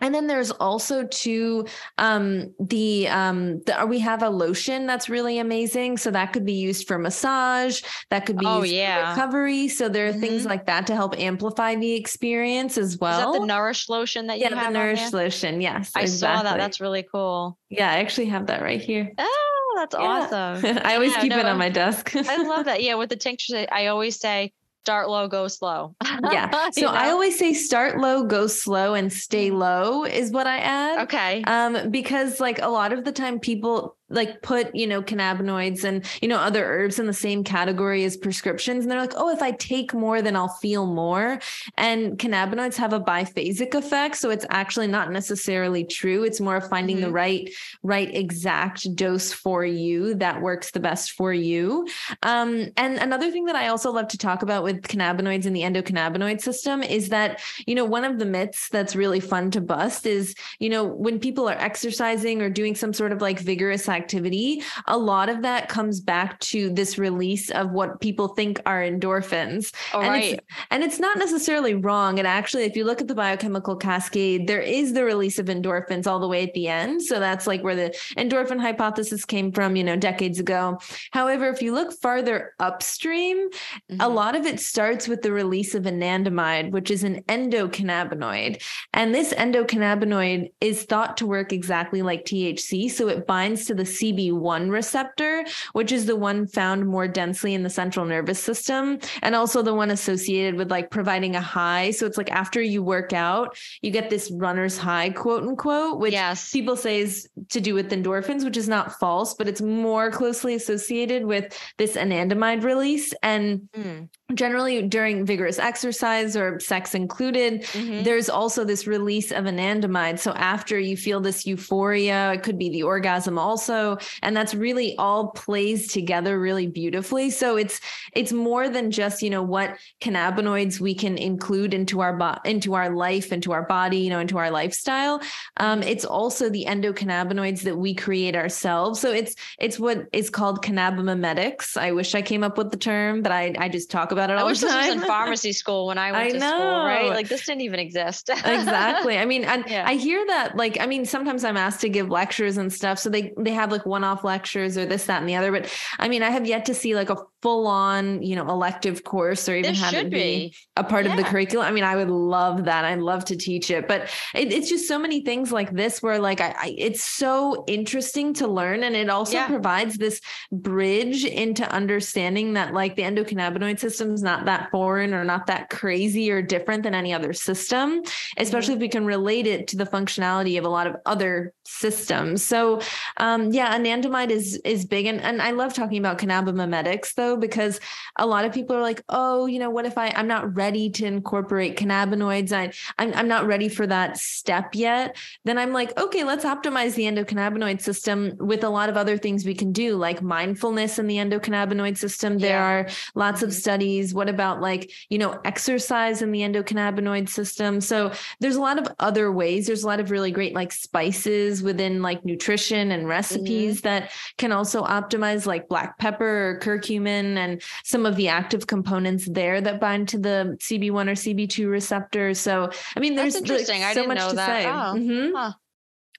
[0.00, 5.38] and then there's also too um, the um, the, we have a lotion that's really
[5.38, 5.96] amazing.
[5.96, 7.80] So that could be used for massage.
[8.10, 9.14] That could be oh, used yeah.
[9.14, 9.68] for recovery.
[9.68, 10.20] So there are mm-hmm.
[10.20, 13.30] things like that to help amplify the experience as well.
[13.30, 14.72] Is that the Nourish lotion that you yeah, have?
[14.72, 15.62] the Nourish lotion.
[15.62, 16.36] Yes, I exactly.
[16.36, 16.58] saw that.
[16.58, 17.58] That's really cool.
[17.70, 19.10] Yeah, I actually have that right here.
[19.16, 20.00] Oh, that's yeah.
[20.00, 20.78] awesome.
[20.84, 22.14] I always yeah, keep no, it on my desk.
[22.14, 22.82] I love that.
[22.82, 24.52] Yeah, with the tinctures, I always say
[24.86, 25.96] start low, go slow.
[26.30, 26.48] yeah.
[26.72, 26.92] So you know?
[26.92, 29.58] I always say start low, go slow, and stay mm.
[29.58, 31.00] low is what I add.
[31.04, 31.42] Okay.
[31.44, 36.04] Um, because like a lot of the time people like put you know cannabinoids and
[36.22, 38.84] you know other herbs in the same category as prescriptions.
[38.84, 41.40] And they're like oh if i take more then i'll feel more.
[41.76, 46.24] And cannabinoids have a biphasic effect so it's actually not necessarily true.
[46.24, 47.06] It's more of finding mm-hmm.
[47.06, 47.50] the right
[47.82, 51.86] right exact dose for you that works the best for you.
[52.22, 55.62] Um, and another thing that i also love to talk about with cannabinoids and the
[55.62, 60.06] endocannabinoid system is that you know one of the myths that's really fun to bust
[60.06, 64.62] is you know when people are exercising or doing some sort of like vigorous activity,
[64.86, 69.72] a lot of that comes back to this release of what people think are endorphins.
[69.92, 70.34] Oh, and, right.
[70.34, 72.18] it's, and it's not necessarily wrong.
[72.18, 76.06] And actually, if you look at the biochemical cascade, there is the release of endorphins
[76.06, 77.02] all the way at the end.
[77.02, 80.78] So that's like where the endorphin hypothesis came from, you know, decades ago.
[81.12, 84.00] However, if you look farther upstream, mm-hmm.
[84.00, 88.62] a lot of it starts with the release of anandamide, which is an endocannabinoid.
[88.92, 92.90] And this endocannabinoid is thought to work exactly like THC.
[92.90, 97.62] So it binds to the CB1 receptor, which is the one found more densely in
[97.62, 101.90] the central nervous system, and also the one associated with like providing a high.
[101.90, 106.12] So it's like after you work out, you get this runner's high, quote unquote, which
[106.12, 106.52] yes.
[106.52, 110.54] people say is to do with endorphins, which is not false, but it's more closely
[110.54, 113.14] associated with this anandamide release.
[113.22, 118.02] And mm generally during vigorous exercise or sex included mm-hmm.
[118.02, 120.18] there's also this release of anandamide.
[120.18, 123.98] So after you feel this euphoria it could be the orgasm also.
[124.22, 127.30] And that's really all plays together really beautifully.
[127.30, 127.80] So it's
[128.14, 132.74] it's more than just you know what cannabinoids we can include into our bo- into
[132.74, 135.22] our life into our body you know into our lifestyle.
[135.58, 139.00] Um, it's also the endocannabinoids that we create ourselves.
[139.00, 143.22] So it's it's what is called cannabimimetics i wish i came up with the term
[143.22, 144.86] but i i just talk about it all I wish the time.
[144.86, 146.58] this was in pharmacy school when I went I to know.
[146.58, 147.08] school, right?
[147.10, 148.28] Like this didn't even exist.
[148.44, 149.18] exactly.
[149.18, 149.84] I mean, and yeah.
[149.86, 152.98] I hear that like I mean, sometimes I'm asked to give lectures and stuff.
[152.98, 155.52] So they they have like one-off lectures or this, that, and the other.
[155.52, 159.48] But I mean, I have yet to see like a full-on, you know, elective course
[159.48, 161.12] or even have it be, be, a part yeah.
[161.12, 161.66] of the curriculum.
[161.66, 162.84] I mean, I would love that.
[162.84, 163.86] I'd love to teach it.
[163.86, 164.02] But
[164.34, 168.32] it, it's just so many things like this where like I, I it's so interesting
[168.34, 168.82] to learn.
[168.84, 169.46] And it also yeah.
[169.46, 175.24] provides this bridge into understanding that like the endocannabinoid system system's not that foreign or
[175.24, 178.02] not that crazy or different than any other system,
[178.36, 178.78] especially mm-hmm.
[178.78, 182.44] if we can relate it to the functionality of a lot of other systems.
[182.44, 182.80] So
[183.16, 185.06] um, yeah, anandamide is is big.
[185.06, 187.80] And, and I love talking about cannabimimetics though, because
[188.18, 190.90] a lot of people are like, oh, you know, what if I I'm not ready
[190.90, 192.52] to incorporate cannabinoids?
[192.52, 195.16] I I'm, I'm not ready for that step yet.
[195.44, 199.44] Then I'm like, okay, let's optimize the endocannabinoid system with a lot of other things
[199.44, 202.38] we can do, like mindfulness in the endocannabinoid system.
[202.38, 202.64] There yeah.
[202.64, 203.58] are lots of mm-hmm.
[203.58, 207.80] studies what about like, you know, exercise in the endocannabinoid system?
[207.80, 209.66] So there's a lot of other ways.
[209.66, 213.88] There's a lot of really great like spices within like nutrition and recipes mm-hmm.
[213.88, 219.26] that can also optimize like black pepper or curcumin and some of the active components
[219.26, 222.38] there that bind to the CB1 or CB2 receptors.
[222.38, 223.80] So, I mean, there's interesting.
[223.80, 224.46] Like, so I didn't much know to that.
[224.46, 224.66] say.
[224.66, 225.34] Oh, mm-hmm.
[225.34, 225.52] huh.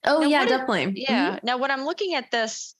[0.05, 1.03] oh now, yeah, definitely.
[1.07, 1.35] yeah.
[1.35, 1.45] Mm-hmm.
[1.45, 2.75] Now, when I'm looking at this,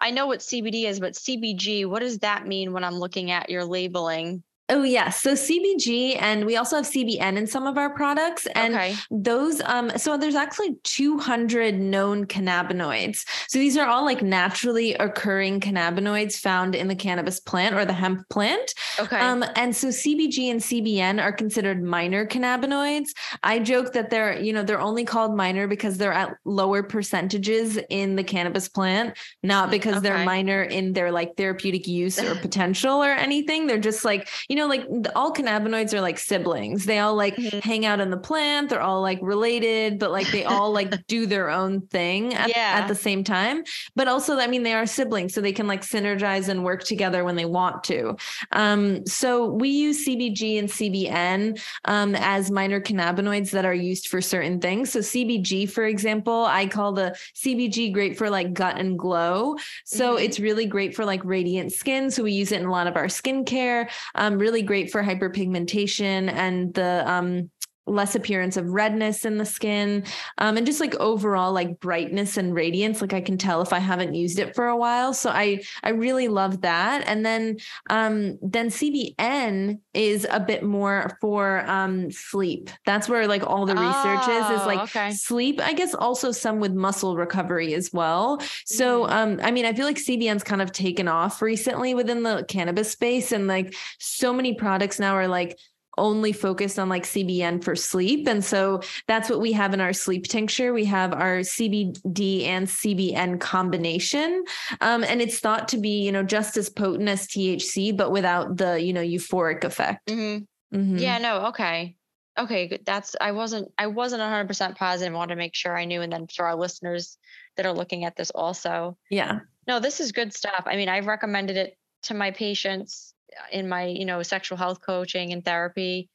[0.00, 3.50] I know what CBD is, but CBG, what does that mean when I'm looking at
[3.50, 4.42] your labeling?
[4.72, 5.20] Oh yes.
[5.20, 8.46] So CBG and we also have CBN in some of our products.
[8.54, 8.94] And okay.
[9.10, 13.26] those um so there's actually 200 known cannabinoids.
[13.48, 17.92] So these are all like naturally occurring cannabinoids found in the cannabis plant or the
[17.92, 18.72] hemp plant.
[18.98, 19.18] Okay.
[19.18, 23.10] Um, and so CBG and CBN are considered minor cannabinoids.
[23.42, 27.78] I joke that they're, you know, they're only called minor because they're at lower percentages
[27.90, 30.08] in the cannabis plant, not because okay.
[30.08, 33.66] they're minor in their like therapeutic use or potential or anything.
[33.66, 36.84] They're just like, you know, like all cannabinoids are like siblings.
[36.84, 37.58] They all like mm-hmm.
[37.60, 38.70] hang out in the plant.
[38.70, 42.80] They're all like related, but like they all like do their own thing at, yeah.
[42.82, 43.64] at the same time.
[43.96, 47.24] But also, I mean, they are siblings, so they can like synergize and work together
[47.24, 48.16] when they want to.
[48.52, 54.20] Um, so we use CBG and CBN um, as minor cannabinoids that are used for
[54.20, 54.92] certain things.
[54.92, 59.56] So CBG, for example, I call the CBG great for like gut and glow.
[59.84, 60.24] So mm-hmm.
[60.24, 62.10] it's really great for like radiant skin.
[62.10, 63.88] So we use it in a lot of our skincare.
[64.14, 67.50] Um, really great for hyperpigmentation and the um,
[67.86, 70.04] less appearance of redness in the skin
[70.38, 73.78] um, and just like overall like brightness and radiance like i can tell if i
[73.78, 77.56] haven't used it for a while so i i really love that and then
[77.90, 83.74] um then cbn is a bit more for um sleep that's where like all the
[83.74, 85.10] research oh, is is like oh, okay.
[85.10, 89.12] sleep i guess also some with muscle recovery as well so mm-hmm.
[89.12, 92.92] um i mean i feel like cbn's kind of taken off recently within the cannabis
[92.92, 95.58] space and like so many products now are like
[95.98, 98.26] only focused on like CBN for sleep.
[98.26, 100.72] And so that's what we have in our sleep tincture.
[100.72, 104.44] We have our CBD and CBN combination.
[104.80, 108.56] Um, and it's thought to be, you know, just as potent as THC, but without
[108.56, 110.06] the, you know, euphoric effect.
[110.08, 110.76] Mm-hmm.
[110.76, 110.96] Mm-hmm.
[110.98, 111.96] Yeah, no, okay.
[112.38, 112.86] Okay, good.
[112.86, 115.12] That's I wasn't I wasn't 100% positive.
[115.12, 117.18] I wanted to make sure I knew and then for our listeners
[117.56, 118.96] that are looking at this also.
[119.10, 119.40] Yeah.
[119.68, 120.64] No, this is good stuff.
[120.66, 123.14] I mean, I've recommended it to my patients
[123.50, 126.08] in my you know sexual health coaching and therapy.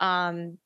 [0.00, 0.58] Um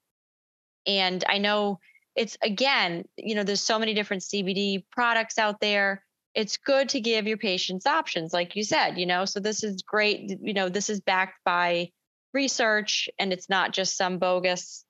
[0.86, 1.78] and i know
[2.16, 6.02] it's again you know there's so many different cbd products out there.
[6.34, 9.82] It's good to give your patients options like you said you know so this is
[9.82, 11.90] great you know this is backed by
[12.32, 14.84] research and it's not just some bogus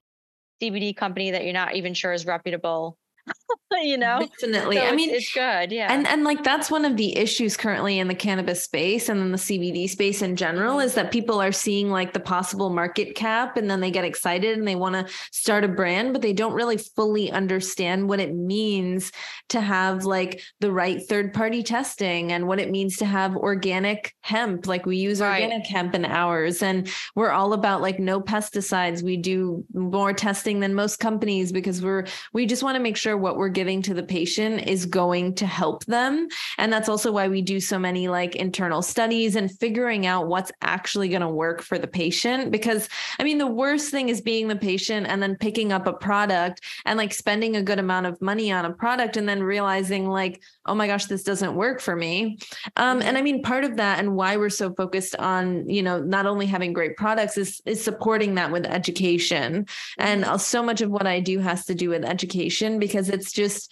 [0.63, 2.99] cbd company that you're not even sure is reputable
[3.83, 4.27] you know?
[4.41, 4.77] Definitely.
[4.77, 5.93] So i mean it's, good yeah.
[5.93, 9.33] and and like that's one of the issues currently in the cannabis space and in
[9.33, 10.87] the cbd space in general mm-hmm.
[10.87, 14.57] is that people are seeing like the possible market cap and then they get excited
[14.57, 18.35] and they want to start a brand but they don't really fully understand what it
[18.35, 19.12] means
[19.49, 24.14] to have like the right third party testing and what it means to have organic
[24.21, 24.67] hemp.
[24.67, 25.43] Like we use right.
[25.43, 29.03] organic hemp in ours and we're all about like no pesticides.
[29.03, 33.17] We do more testing than most companies because we're we just want to make sure
[33.19, 36.29] what we're giving to the patient is going to help them.
[36.57, 40.53] And that's also why we do so many like internal studies and figuring out what's
[40.63, 42.51] actually going to work for the patient.
[42.51, 45.93] Because I mean, the worst thing is being the patient and then picking up a
[45.93, 50.09] product and like spending a good amount of money on a product and then realizing
[50.09, 52.39] like, oh my gosh, this doesn't work for me.
[52.77, 56.01] Um, and I mean, part of that and why we're so focused on, you know,
[56.01, 59.67] not only having great products is, is supporting that with education.
[59.99, 60.37] And mm-hmm.
[60.37, 63.71] so much of what I do has to do with education because because it's just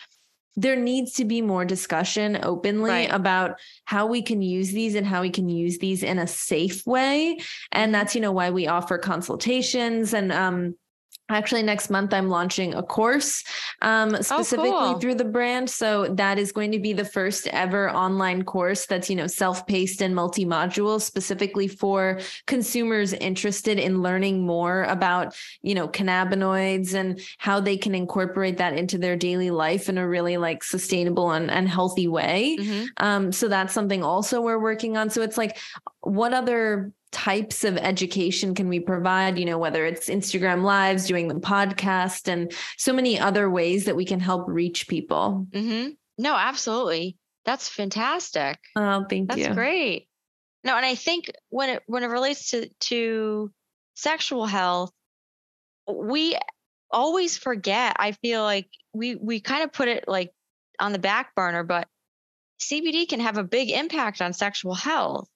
[0.59, 3.13] there needs to be more discussion openly right.
[3.13, 6.87] about how we can use these and how we can use these in a safe
[6.87, 7.39] way
[7.73, 10.75] and that's you know why we offer consultations and um
[11.29, 13.43] Actually, next month I'm launching a course
[13.83, 15.01] um, specifically oh, cool.
[15.01, 15.69] through the brand.
[15.69, 20.03] So that is going to be the first ever online course that's you know self-paced
[20.03, 27.61] and multi-module, specifically for consumers interested in learning more about you know cannabinoids and how
[27.61, 31.69] they can incorporate that into their daily life in a really like sustainable and, and
[31.69, 32.57] healthy way.
[32.59, 32.85] Mm-hmm.
[32.99, 35.11] Um, so that's something also we're working on.
[35.11, 35.59] So it's like,
[36.01, 41.29] what other types of education can we provide you know whether it's instagram lives doing
[41.29, 45.47] the podcast and so many other ways that we can help reach people.
[45.51, 45.91] Mm-hmm.
[46.19, 47.17] no absolutely.
[47.45, 48.59] That's fantastic.
[48.75, 49.45] Oh thank that's you.
[49.45, 50.09] that's great.
[50.65, 53.53] No and i think when it when it relates to to
[53.95, 54.91] sexual health
[55.87, 56.37] we
[56.91, 60.33] always forget i feel like we we kind of put it like
[60.79, 61.89] on the back burner but
[62.61, 65.29] cbd can have a big impact on sexual health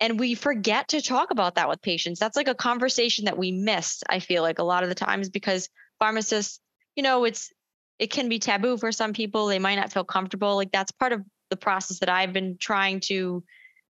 [0.00, 2.20] and we forget to talk about that with patients.
[2.20, 5.28] That's like a conversation that we miss i feel like a lot of the times
[5.28, 6.60] because pharmacists
[6.94, 7.52] you know it's
[7.98, 9.46] it can be taboo for some people.
[9.46, 10.54] They might not feel comfortable.
[10.56, 13.44] Like that's part of the process that i've been trying to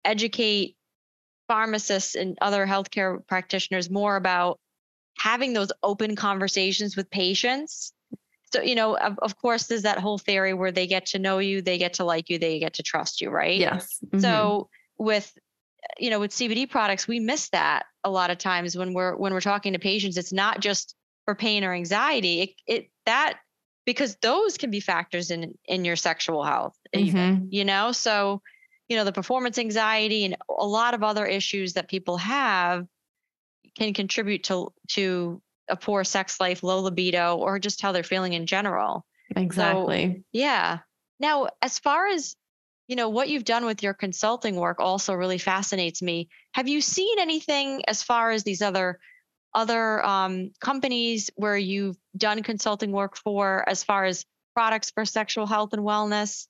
[0.05, 0.75] educate
[1.47, 4.59] pharmacists and other healthcare practitioners more about
[5.17, 7.91] having those open conversations with patients.
[8.53, 11.39] So you know of, of course there's that whole theory where they get to know
[11.39, 13.59] you they get to like you they get to trust you right?
[13.59, 13.99] Yes.
[14.05, 14.19] Mm-hmm.
[14.19, 15.31] so with
[15.97, 19.33] you know with cbd products we miss that a lot of times when we're when
[19.33, 23.39] we're talking to patients it's not just for pain or anxiety it, it that
[23.85, 27.45] because those can be factors in in your sexual health even mm-hmm.
[27.49, 28.41] you know so
[28.87, 32.85] you know the performance anxiety and a lot of other issues that people have
[33.77, 38.33] can contribute to to a poor sex life, low libido, or just how they're feeling
[38.33, 39.05] in general.
[39.35, 40.15] Exactly.
[40.15, 40.79] So, yeah.
[41.19, 42.35] Now, as far as
[42.89, 46.27] you know, what you've done with your consulting work also really fascinates me.
[46.53, 48.99] Have you seen anything as far as these other
[49.53, 54.25] other um, companies where you've done consulting work for, as far as
[54.55, 56.47] products for sexual health and wellness?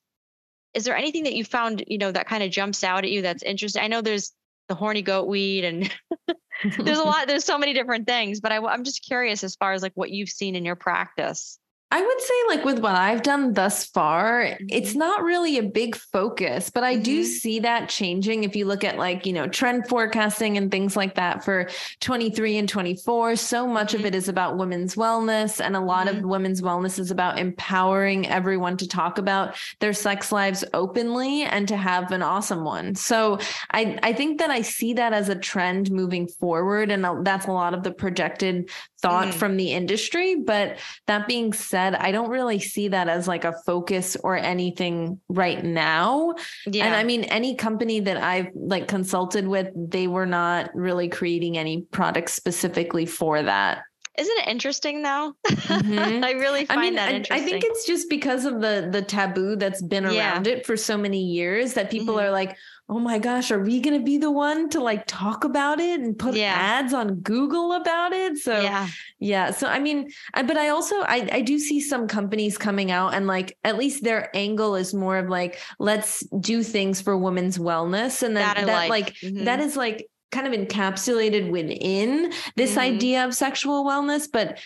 [0.72, 3.20] Is there anything that you found, you know, that kind of jumps out at you
[3.20, 3.82] that's interesting?
[3.82, 4.32] I know there's
[4.68, 5.94] the horny goat weed and
[6.78, 9.72] there's a lot there's so many different things but I, i'm just curious as far
[9.72, 11.58] as like what you've seen in your practice
[11.92, 14.66] I would say, like with what I've done thus far, mm-hmm.
[14.68, 17.02] it's not really a big focus, but I mm-hmm.
[17.02, 18.44] do see that changing.
[18.44, 21.68] If you look at like, you know, trend forecasting and things like that for
[22.00, 24.00] 23 and 24, so much mm-hmm.
[24.00, 25.60] of it is about women's wellness.
[25.64, 26.28] And a lot of mm-hmm.
[26.28, 31.76] women's wellness is about empowering everyone to talk about their sex lives openly and to
[31.76, 32.94] have an awesome one.
[32.94, 33.38] So
[33.72, 36.92] I, I think that I see that as a trend moving forward.
[36.92, 38.70] And that's a lot of the projected
[39.02, 39.34] thought mm.
[39.34, 40.36] from the industry.
[40.36, 45.20] But that being said, I don't really see that as like a focus or anything
[45.28, 46.34] right now.
[46.66, 46.86] Yeah.
[46.86, 51.58] And I mean, any company that I've like consulted with, they were not really creating
[51.58, 53.82] any products specifically for that.
[54.18, 55.34] Isn't it interesting though?
[55.46, 56.24] Mm-hmm.
[56.24, 57.46] I really find I mean, that interesting.
[57.46, 60.52] I think it's just because of the the taboo that's been around yeah.
[60.52, 62.26] it for so many years that people mm-hmm.
[62.26, 62.56] are like,
[62.90, 66.00] oh my gosh, are we going to be the one to like talk about it
[66.00, 66.52] and put yeah.
[66.52, 68.36] ads on Google about it?
[68.36, 68.88] So yeah,
[69.20, 69.52] yeah.
[69.52, 73.14] So I mean, I, but I also I I do see some companies coming out
[73.14, 77.58] and like at least their angle is more of like let's do things for women's
[77.58, 79.44] wellness and that that, that like, like mm-hmm.
[79.44, 82.80] that is like kind of encapsulated within this mm-hmm.
[82.80, 84.58] idea of sexual wellness, but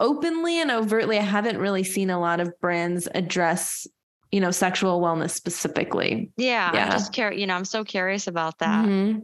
[0.00, 3.86] openly and overtly, I haven't really seen a lot of brands address
[4.32, 6.32] you know, sexual wellness specifically.
[6.36, 6.84] Yeah, yeah.
[6.86, 8.86] I'm just curious, you know, I'm so curious about that.
[8.86, 9.20] Mm-hmm.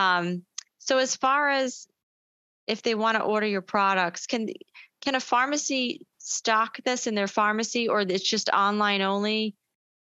[0.00, 0.42] Um,
[0.78, 1.86] so as far as
[2.66, 4.48] if they want to order your products, can
[5.00, 9.54] can a pharmacy stock this in their pharmacy or it's just online only?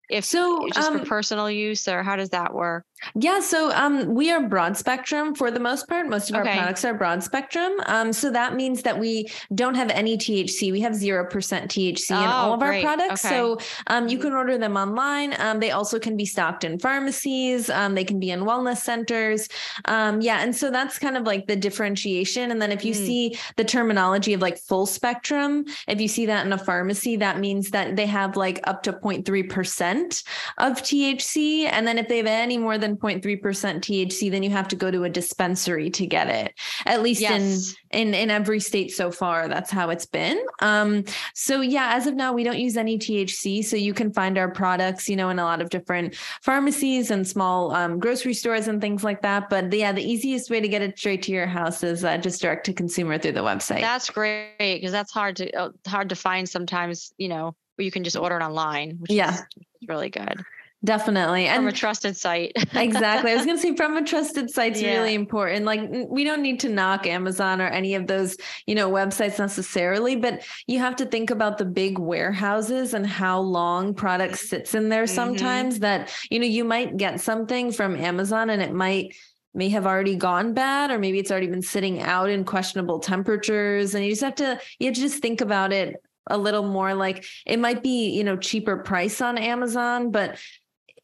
[0.08, 2.84] If so, just um, for personal use, or how does that work?
[3.14, 6.08] Yeah, so um, we are broad spectrum for the most part.
[6.08, 6.50] Most of okay.
[6.50, 7.72] our products are broad spectrum.
[7.86, 10.72] Um, so that means that we don't have any THC.
[10.72, 12.84] We have zero percent THC oh, in all of great.
[12.84, 13.24] our products.
[13.24, 13.34] Okay.
[13.34, 15.34] So um, you can order them online.
[15.38, 17.70] Um, they also can be stocked in pharmacies.
[17.70, 19.48] Um, they can be in wellness centers.
[19.84, 22.50] Um, yeah, and so that's kind of like the differentiation.
[22.50, 22.96] And then if you mm.
[22.96, 27.38] see the terminology of like full spectrum, if you see that in a pharmacy, that
[27.38, 30.22] means that they have like up to 0.3 percent
[30.58, 31.68] of THC.
[31.70, 34.76] And then if they have any more than than 0.3% THC, then you have to
[34.76, 36.54] go to a dispensary to get it.
[36.84, 37.74] At least yes.
[37.90, 40.40] in in in every state so far, that's how it's been.
[40.60, 43.64] Um, so yeah, as of now, we don't use any THC.
[43.64, 47.26] So you can find our products, you know, in a lot of different pharmacies and
[47.26, 49.48] small um, grocery stores and things like that.
[49.48, 52.40] But yeah, the easiest way to get it straight to your house is uh, just
[52.40, 53.80] direct to consumer through the website.
[53.80, 57.12] That's great because that's hard to uh, hard to find sometimes.
[57.18, 58.96] You know, you can just order it online.
[58.98, 59.42] Which yeah, is
[59.88, 60.44] really good.
[60.86, 61.46] Definitely.
[61.46, 62.52] And from a trusted site.
[62.74, 63.32] exactly.
[63.32, 64.94] I was going to say from a trusted site's yeah.
[64.94, 65.66] really important.
[65.66, 70.16] Like we don't need to knock Amazon or any of those, you know, websites necessarily,
[70.16, 74.88] but you have to think about the big warehouses and how long product sits in
[74.88, 75.14] there mm-hmm.
[75.14, 79.14] sometimes that, you know, you might get something from Amazon and it might
[79.54, 83.94] may have already gone bad or maybe it's already been sitting out in questionable temperatures
[83.94, 86.92] and you just have to you have to just think about it a little more
[86.94, 90.38] like it might be you know cheaper price on Amazon but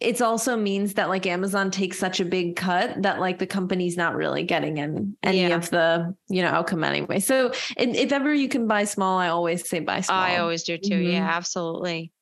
[0.03, 3.97] it also means that like Amazon takes such a big cut that like the company's
[3.97, 5.57] not really getting in any yeah.
[5.57, 7.21] of the you know outcome anyway.
[7.21, 10.19] So if ever you can buy small, I always say buy small.
[10.19, 10.91] I always do too.
[10.91, 11.13] Mm-hmm.
[11.13, 12.13] Yeah, absolutely.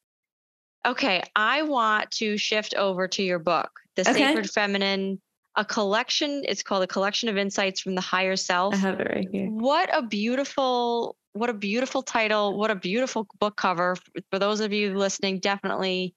[0.87, 4.12] Okay, I want to shift over to your book, The okay.
[4.12, 5.20] Sacred Feminine,
[5.57, 6.43] a collection.
[6.49, 8.74] It's called a collection of insights from the higher self.
[8.74, 9.49] I have it right here.
[9.49, 12.57] What a beautiful, what a beautiful title.
[12.57, 13.97] What a beautiful book cover.
[14.31, 16.14] For those of you listening, definitely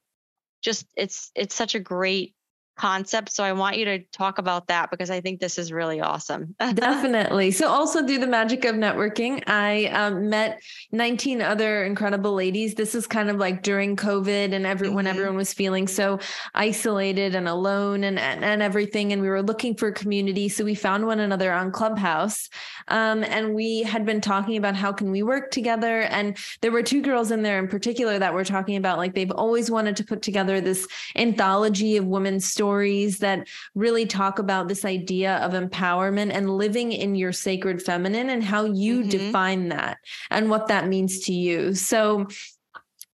[0.64, 2.34] just it's it's such a great
[2.76, 3.32] concept.
[3.32, 6.56] So I want you to talk about that because I think this is really awesome.
[6.74, 7.52] Definitely.
[7.52, 10.62] So also through the magic of networking, I um, met
[10.92, 12.74] 19 other incredible ladies.
[12.74, 14.96] This is kind of like during COVID and every, mm-hmm.
[14.96, 16.20] when everyone was feeling so
[16.56, 19.14] isolated and alone and, and, and everything.
[19.14, 20.50] And we were looking for community.
[20.50, 22.50] So we found one another on Clubhouse.
[22.88, 26.02] Um, and we had been talking about how can we work together.
[26.02, 29.32] And there were two girls in there in particular that were talking about like they've
[29.32, 33.46] always wanted to put together this anthology of women's stories stories that
[33.76, 38.64] really talk about this idea of empowerment and living in your sacred feminine and how
[38.64, 39.10] you mm-hmm.
[39.10, 39.98] define that
[40.30, 41.76] and what that means to you.
[41.76, 42.26] So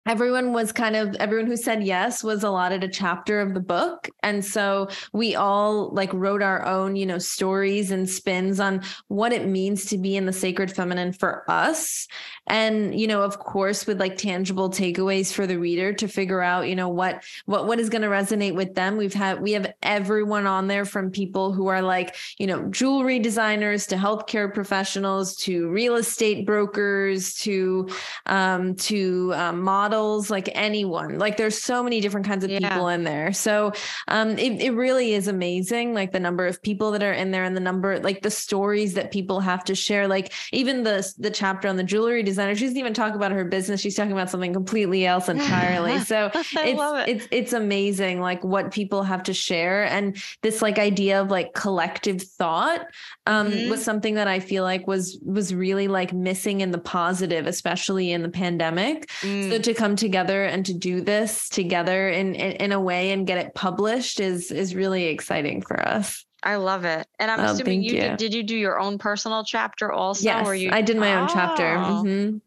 [0.10, 4.10] everyone was kind of everyone who said yes was allotted a chapter of the book.
[4.24, 9.32] And so we all like wrote our own you know stories and spins on what
[9.32, 12.08] it means to be in the sacred feminine for us.
[12.48, 16.68] And you know of course with like tangible takeaways for the reader to figure out
[16.68, 18.98] you know what what what is going to resonate with them.
[18.98, 23.20] We've had we have everyone on there from people who are like you know jewelry
[23.20, 27.88] designers to healthcare professionals to real estate brokers to
[28.26, 29.99] um to um, models
[30.30, 32.60] like anyone like there's so many different kinds of yeah.
[32.60, 33.72] people in there so
[34.08, 37.44] um it, it really is amazing like the number of people that are in there
[37.44, 41.30] and the number like the stories that people have to share like even the the
[41.30, 42.56] chapter on the jewelry designer.
[42.56, 43.82] She doesn't even talk about her business.
[43.82, 46.00] She's talking about something completely else entirely.
[46.00, 47.10] So it's it.
[47.10, 49.86] it's it's amazing like what people have to share.
[49.86, 52.86] And this like idea of like collective thought
[53.30, 53.70] um mm-hmm.
[53.70, 58.12] was something that I feel like was was really like missing in the positive, especially
[58.12, 59.08] in the pandemic.
[59.22, 59.50] Mm.
[59.50, 63.28] So to come together and to do this together in, in in a way and
[63.28, 66.26] get it published is is really exciting for us.
[66.42, 67.06] I love it.
[67.20, 70.24] And I'm oh, assuming you, you, Did, did you do your own personal chapter also?
[70.24, 71.64] Yes, or you, I did my oh, own chapter.
[71.64, 72.38] Mm-hmm.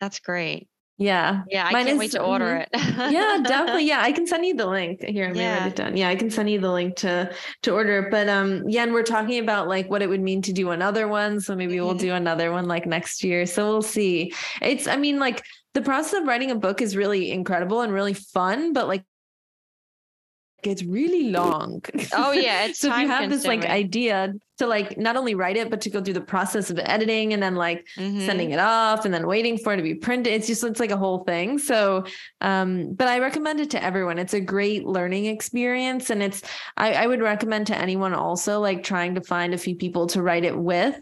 [0.00, 0.68] That's great.
[0.98, 1.42] Yeah.
[1.48, 1.64] Yeah.
[1.64, 3.00] I Mine can't is, wait to order mm-hmm.
[3.00, 3.12] it.
[3.12, 3.84] yeah, definitely.
[3.88, 4.02] Yeah.
[4.02, 5.26] I can send you the link here.
[5.26, 5.58] Let me yeah.
[5.60, 5.96] write it down.
[5.96, 6.08] Yeah.
[6.08, 7.32] I can send you the link to,
[7.62, 8.00] to order.
[8.00, 8.10] It.
[8.10, 8.82] But, um, yeah.
[8.82, 11.40] And we're talking about like what it would mean to do another one.
[11.40, 11.84] So maybe mm-hmm.
[11.84, 13.46] we'll do another one like next year.
[13.46, 14.34] So we'll see.
[14.60, 15.44] It's, I mean, like
[15.74, 19.04] the process of writing a book is really incredible and really fun, but like
[20.62, 21.82] it's really long.
[22.12, 25.56] Oh yeah, it's so if you have this like idea to like not only write
[25.56, 28.26] it but to go through the process of editing and then like mm-hmm.
[28.26, 30.32] sending it off and then waiting for it to be printed.
[30.32, 31.58] It's just it's like a whole thing.
[31.58, 32.04] So,
[32.40, 34.18] um, but I recommend it to everyone.
[34.18, 36.42] It's a great learning experience, and it's
[36.76, 40.22] I, I would recommend to anyone also like trying to find a few people to
[40.22, 41.00] write it with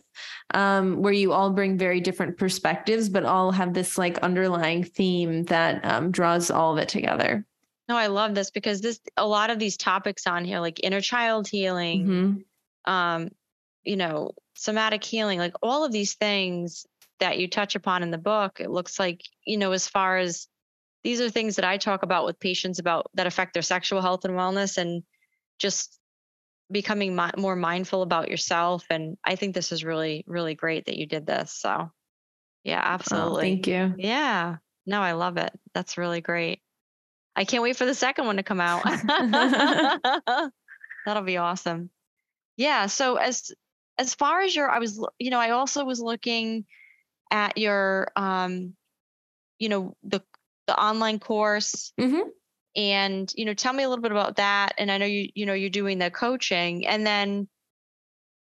[0.55, 5.45] um, where you all bring very different perspectives, but all have this like underlying theme
[5.45, 7.45] that um, draws all of it together.
[7.89, 11.01] No, I love this because this a lot of these topics on here, like inner
[11.01, 12.93] child healing, mm-hmm.
[12.93, 13.31] um,
[13.85, 16.87] you know, somatic healing, like all of these things
[17.21, 20.49] that you touch upon in the book, it looks like, you know, as far as
[21.05, 24.25] these are things that I talk about with patients about that affect their sexual health
[24.25, 25.05] and wellness and
[25.59, 25.99] just
[26.71, 28.85] becoming mi- more mindful about yourself.
[28.91, 31.53] And I think this is really, really great that you did this.
[31.53, 31.91] So,
[32.65, 33.37] yeah, absolutely.
[33.37, 33.95] Oh, thank you.
[33.97, 34.57] Yeah.
[34.85, 35.53] No, I love it.
[35.75, 36.61] That's really great.
[37.37, 38.83] I can't wait for the second one to come out.
[41.07, 41.91] That'll be awesome.
[42.57, 42.87] Yeah.
[42.87, 43.53] So as
[43.99, 46.67] as far as your, I was, you know, I also was looking
[47.31, 48.75] at your, um,
[49.59, 50.23] you know, the
[50.67, 51.93] the online course.
[52.01, 52.29] Mm-hmm.
[52.75, 54.75] And you know, tell me a little bit about that.
[54.79, 57.49] And I know you, you know, you're doing the coaching, and then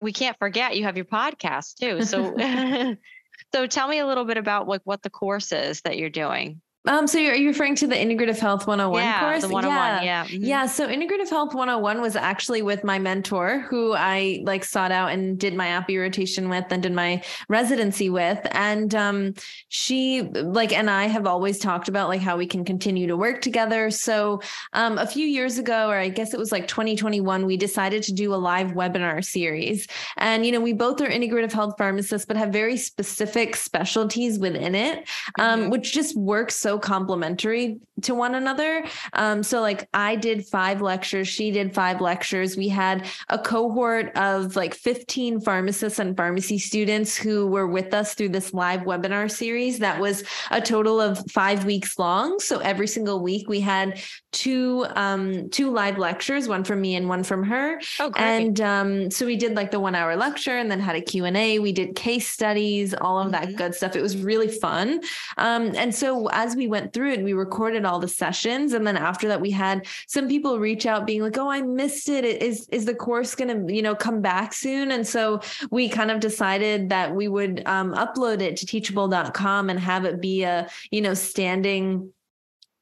[0.01, 2.03] we can't forget you have your podcast too.
[2.03, 2.35] So,
[3.55, 6.61] so tell me a little bit about like what the course is that you're doing.
[6.87, 9.41] Um, so you're, you referring to the Integrative Health 101 yeah, course?
[9.43, 10.03] The 101, yeah.
[10.03, 10.25] Yeah.
[10.25, 10.43] Mm-hmm.
[10.43, 10.65] yeah.
[10.65, 15.37] So Integrative Health 101 was actually with my mentor who I like sought out and
[15.37, 18.39] did my APPE rotation with and did my residency with.
[18.51, 19.33] And um,
[19.67, 23.41] she like and I have always talked about like how we can continue to work
[23.41, 23.91] together.
[23.91, 24.41] So
[24.73, 28.13] um, a few years ago, or I guess it was like 2021, we decided to
[28.13, 29.87] do a live webinar series.
[30.15, 34.73] And you know, we both are integrative health pharmacists, but have very specific specialties within
[34.73, 35.07] it,
[35.37, 35.69] um, mm-hmm.
[35.71, 38.85] which just works so complementary to one another.
[39.13, 42.55] Um, so like I did five lectures, she did five lectures.
[42.55, 48.13] We had a cohort of like 15 pharmacists and pharmacy students who were with us
[48.13, 52.39] through this live webinar series that was a total of five weeks long.
[52.39, 53.99] So every single week we had
[54.31, 57.81] two um, two live lectures, one from me and one from her.
[57.99, 58.23] Oh, great.
[58.23, 61.57] And um, so we did like the one hour lecture and then had a Q&A.
[61.59, 63.51] We did case studies, all of mm-hmm.
[63.51, 63.95] that good stuff.
[63.95, 65.01] It was really fun.
[65.37, 68.73] Um, and so as we went through it, we recorded all the sessions.
[68.73, 72.09] And then after that, we had some people reach out being like, oh, I missed
[72.09, 72.25] it.
[72.25, 74.91] Is, is the course going to, you know, come back soon?
[74.91, 75.41] And so
[75.71, 80.21] we kind of decided that we would um, upload it to teachable.com and have it
[80.21, 82.11] be a, you know, standing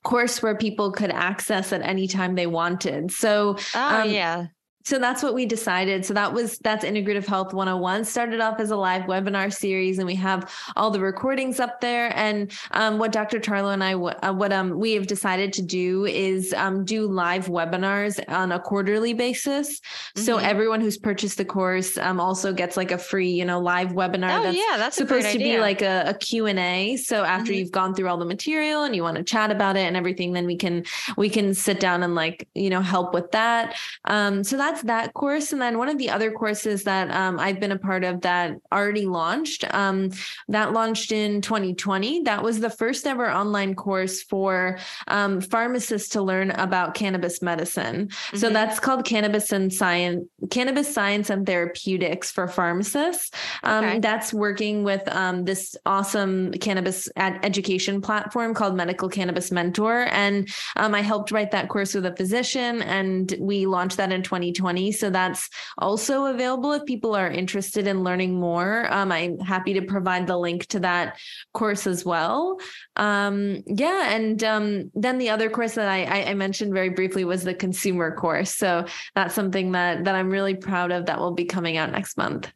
[0.04, 3.12] course where people could access at any time they wanted.
[3.12, 4.48] So, oh, um, yeah
[4.86, 6.06] so that's what we decided.
[6.06, 8.06] So that was that's Integrative Health 101.
[8.06, 12.16] Started off as a live webinar series, and we have all the recordings up there.
[12.16, 13.40] And um, what Dr.
[13.40, 17.48] Tarlow and I uh, what um we have decided to do is um, do live
[17.48, 19.80] webinars on a quarterly basis.
[19.80, 20.22] Mm-hmm.
[20.22, 23.90] So everyone who's purchased the course um, also gets like a free you know live
[23.90, 24.40] webinar.
[24.40, 26.96] Oh that's yeah, that's supposed to be like a, a Q and A.
[26.98, 27.60] So after mm-hmm.
[27.60, 30.34] you've gone through all the material and you want to chat about it and everything,
[30.34, 30.86] then we can
[31.18, 33.76] we can sit down and like you know help with that.
[34.06, 35.54] Um, so that that's that course.
[35.54, 38.58] And then one of the other courses that um, I've been a part of that
[38.72, 40.12] already launched, um,
[40.50, 42.24] that launched in 2020.
[42.24, 48.08] That was the first ever online course for um, pharmacists to learn about cannabis medicine.
[48.08, 48.38] Mm-hmm.
[48.38, 53.32] So that's called Cannabis and Science, Cannabis Science and Therapeutics for pharmacists.
[53.64, 54.00] Um, okay.
[54.00, 60.08] That's working with um, this awesome cannabis education platform called Medical Cannabis Mentor.
[60.12, 64.24] And um, I helped write that course with a physician, and we launched that in
[64.24, 64.65] 2020.
[64.92, 68.92] So that's also available if people are interested in learning more.
[68.92, 71.18] Um, I'm happy to provide the link to that
[71.54, 72.60] course as well.
[72.96, 77.44] Um, yeah, and um, then the other course that I, I mentioned very briefly was
[77.44, 78.52] the consumer course.
[78.56, 78.86] So
[79.16, 82.52] that's something that that I'm really proud of that will be coming out next month.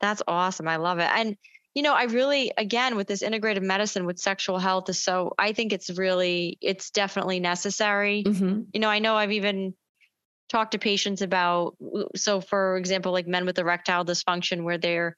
[0.00, 0.68] That's awesome.
[0.68, 1.10] I love it.
[1.14, 1.36] And
[1.74, 5.52] you know, I really, again, with this integrative medicine with sexual health is so, I
[5.52, 8.24] think it's really, it's definitely necessary.
[8.26, 8.62] Mm-hmm.
[8.72, 9.74] You know, I know I've even
[10.48, 11.76] talked to patients about,
[12.14, 15.16] so for example, like men with erectile dysfunction where they're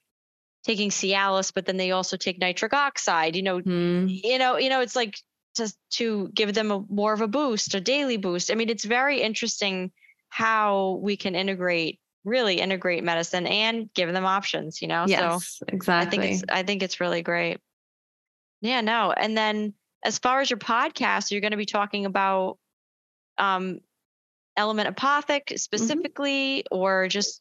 [0.64, 4.08] taking Cialis, but then they also take nitric oxide, you know, mm.
[4.08, 5.16] you know, you know, it's like
[5.56, 8.50] just to give them a more of a boost, a daily boost.
[8.50, 9.92] I mean, it's very interesting
[10.30, 15.04] how we can integrate really integrate medicine and give them options, you know?
[15.06, 16.06] Yes, so exactly.
[16.06, 17.58] I think it's I think it's really great.
[18.60, 19.12] Yeah, no.
[19.12, 19.74] And then
[20.04, 22.58] as far as your podcast, you're going to be talking about
[23.38, 23.80] um
[24.58, 25.56] element apothec mm-hmm.
[25.56, 26.78] specifically mm-hmm.
[26.78, 27.40] or just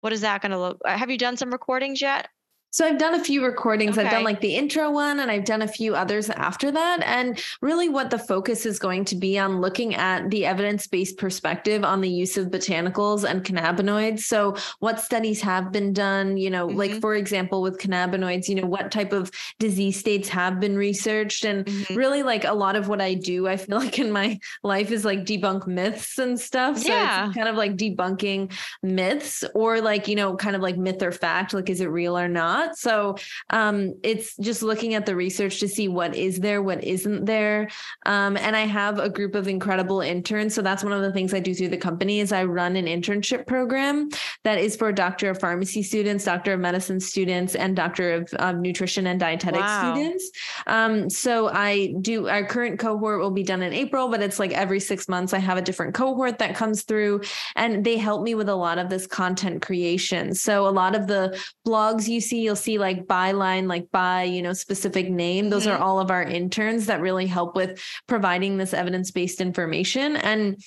[0.00, 2.28] what is that going to look have you done some recordings yet
[2.70, 3.98] so I've done a few recordings.
[3.98, 4.06] Okay.
[4.06, 7.02] I've done like the intro one and I've done a few others after that.
[7.04, 11.82] And really what the focus is going to be on looking at the evidence-based perspective
[11.84, 14.20] on the use of botanicals and cannabinoids.
[14.20, 16.78] So what studies have been done, you know, mm-hmm.
[16.78, 21.44] like for example with cannabinoids, you know, what type of disease states have been researched
[21.44, 21.94] and mm-hmm.
[21.94, 25.04] really like a lot of what I do, I feel like in my life is
[25.04, 26.78] like debunk myths and stuff.
[26.78, 27.26] So yeah.
[27.26, 28.52] it's kind of like debunking
[28.82, 32.16] myths or like, you know, kind of like myth or fact, like is it real
[32.16, 32.59] or not?
[32.60, 32.78] Not.
[32.78, 33.16] So
[33.50, 37.68] um, it's just looking at the research to see what is there, what isn't there.
[38.06, 40.54] Um, and I have a group of incredible interns.
[40.54, 42.86] So that's one of the things I do through the company is I run an
[42.86, 44.08] internship program
[44.44, 48.62] that is for doctor of pharmacy students, doctor of medicine students, and doctor of um,
[48.62, 49.94] nutrition and dietetics wow.
[49.94, 50.30] students.
[50.66, 54.52] Um, so I do our current cohort will be done in April, but it's like
[54.52, 57.22] every six months I have a different cohort that comes through,
[57.56, 60.34] and they help me with a lot of this content creation.
[60.34, 64.42] So a lot of the blogs you see you'll see like byline, like by, you
[64.42, 65.50] know, specific name.
[65.50, 65.80] Those mm-hmm.
[65.80, 70.16] are all of our interns that really help with providing this evidence based information.
[70.16, 70.60] And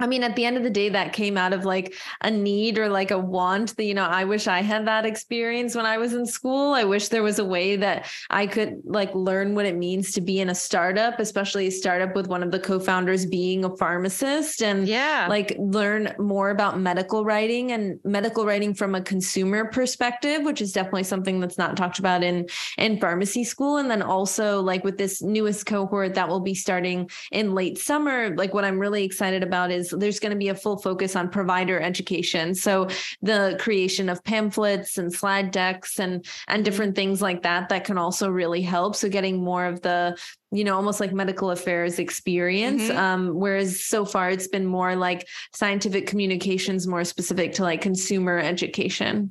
[0.00, 2.78] I mean, at the end of the day, that came out of like a need
[2.78, 5.98] or like a want that, you know, I wish I had that experience when I
[5.98, 6.72] was in school.
[6.72, 10.22] I wish there was a way that I could like learn what it means to
[10.22, 13.76] be in a startup, especially a startup with one of the co founders being a
[13.76, 19.66] pharmacist and yeah, like learn more about medical writing and medical writing from a consumer
[19.66, 22.46] perspective, which is definitely something that's not talked about in,
[22.78, 23.76] in pharmacy school.
[23.76, 28.34] And then also like with this newest cohort that will be starting in late summer,
[28.36, 31.28] like what I'm really excited about is there's going to be a full focus on
[31.28, 32.54] provider education.
[32.54, 32.88] So
[33.22, 36.62] the creation of pamphlets and slide decks and and mm-hmm.
[36.62, 38.96] different things like that that can also really help.
[38.96, 40.16] So getting more of the
[40.52, 42.98] you know almost like medical affairs experience mm-hmm.
[42.98, 45.24] um, whereas so far it's been more like
[45.54, 49.30] scientific communications more specific to like consumer education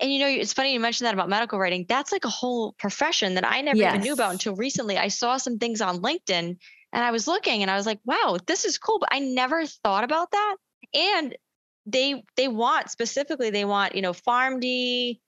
[0.00, 1.84] and you know, it's funny you mentioned that about medical writing.
[1.88, 3.94] That's like a whole profession that I never yes.
[3.94, 4.96] even knew about until recently.
[4.96, 6.56] I saw some things on LinkedIn
[6.92, 8.98] and I was looking and I was like, wow, this is cool.
[8.98, 10.56] But I never thought about that.
[10.94, 11.36] And
[11.86, 15.18] they they want specifically, they want, you know, PharmD,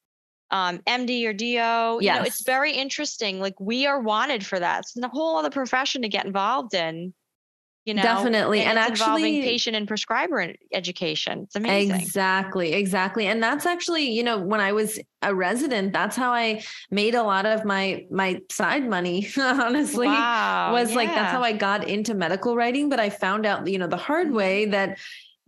[0.50, 1.44] um, MD or DO.
[1.46, 2.00] Yes.
[2.00, 3.40] You know, it's very interesting.
[3.40, 4.80] Like we are wanted for that.
[4.80, 7.14] It's a whole other profession to get involved in
[7.84, 13.42] you know definitely and, and actually patient and prescriber education it's amazing exactly exactly and
[13.42, 17.46] that's actually you know when i was a resident that's how i made a lot
[17.46, 20.96] of my my side money honestly wow, was yeah.
[20.96, 23.96] like that's how i got into medical writing but i found out you know the
[23.96, 24.36] hard mm-hmm.
[24.36, 24.98] way that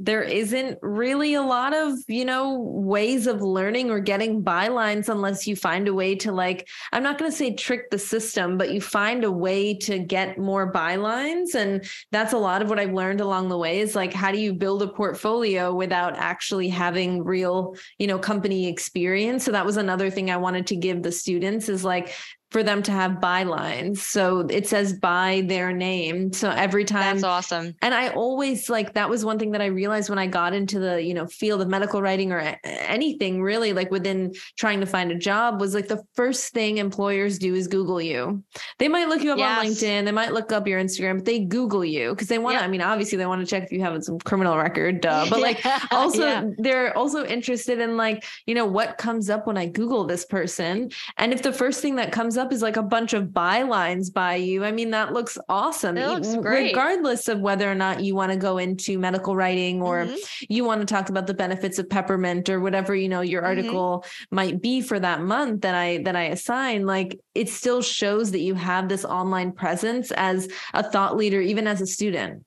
[0.03, 5.47] there isn't really a lot of you know ways of learning or getting bylines unless
[5.47, 8.73] you find a way to like i'm not going to say trick the system but
[8.73, 11.55] you find a way to get more bylines.
[11.55, 14.39] And that's a lot of what i've learned along the way is like how do
[14.39, 19.45] you build a portfolio without actually having real you know company experience?
[19.45, 22.13] So that was another thing i wanted to give the students is like
[22.53, 23.99] for them to have bylines.
[23.99, 26.33] So it says by their name.
[26.33, 27.75] So every time That's awesome.
[27.83, 30.79] and I always like that was one thing that I realized when I got into
[30.79, 35.11] the, you know, field of medical writing or anything really like within trying to find
[35.11, 38.43] a job was like the first thing employers do is Google you.
[38.79, 41.41] They might look you up on LinkedIn, they might look up your Instagram, but they
[41.41, 42.65] Google you because they want to, Yep.
[42.65, 45.41] I mean, obviously they want to check if you have some criminal record, duh, but
[45.41, 46.45] like also Yeah.
[46.59, 50.91] they're also interested in like you know what comes up when i google this person
[51.17, 54.35] and if the first thing that comes up is like a bunch of bylines by
[54.37, 56.69] you i mean that looks awesome It looks great.
[56.73, 60.17] regardless of whether or not you want to go into medical writing or Mhm.
[60.49, 63.47] you want to talk about the benefits of peppermint or whatever you know your Mhm.
[63.47, 68.31] article might be for that month that i that i assign like it still shows
[68.33, 72.43] that you have this online presence as a thought leader even as a student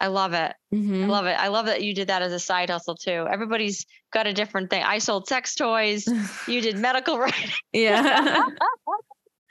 [0.00, 0.54] I love it.
[0.72, 1.08] I Mhm.
[1.08, 1.38] love it.
[1.38, 3.26] I love that you did that as a side hustle too.
[3.30, 4.82] Everybody's got a different thing.
[4.82, 6.08] I sold sex toys.
[6.48, 7.50] You did medical writing.
[7.72, 8.02] yeah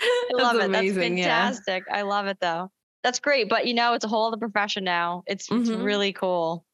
[0.01, 0.65] I love That's it.
[0.65, 1.49] amazing, That's yeah.
[1.51, 1.83] fantastic.
[1.91, 2.71] I love it though.
[3.03, 3.49] That's great.
[3.49, 5.23] But you know, it's a whole other profession now.
[5.27, 5.83] It's it's Mhm.
[5.83, 6.65] really cool.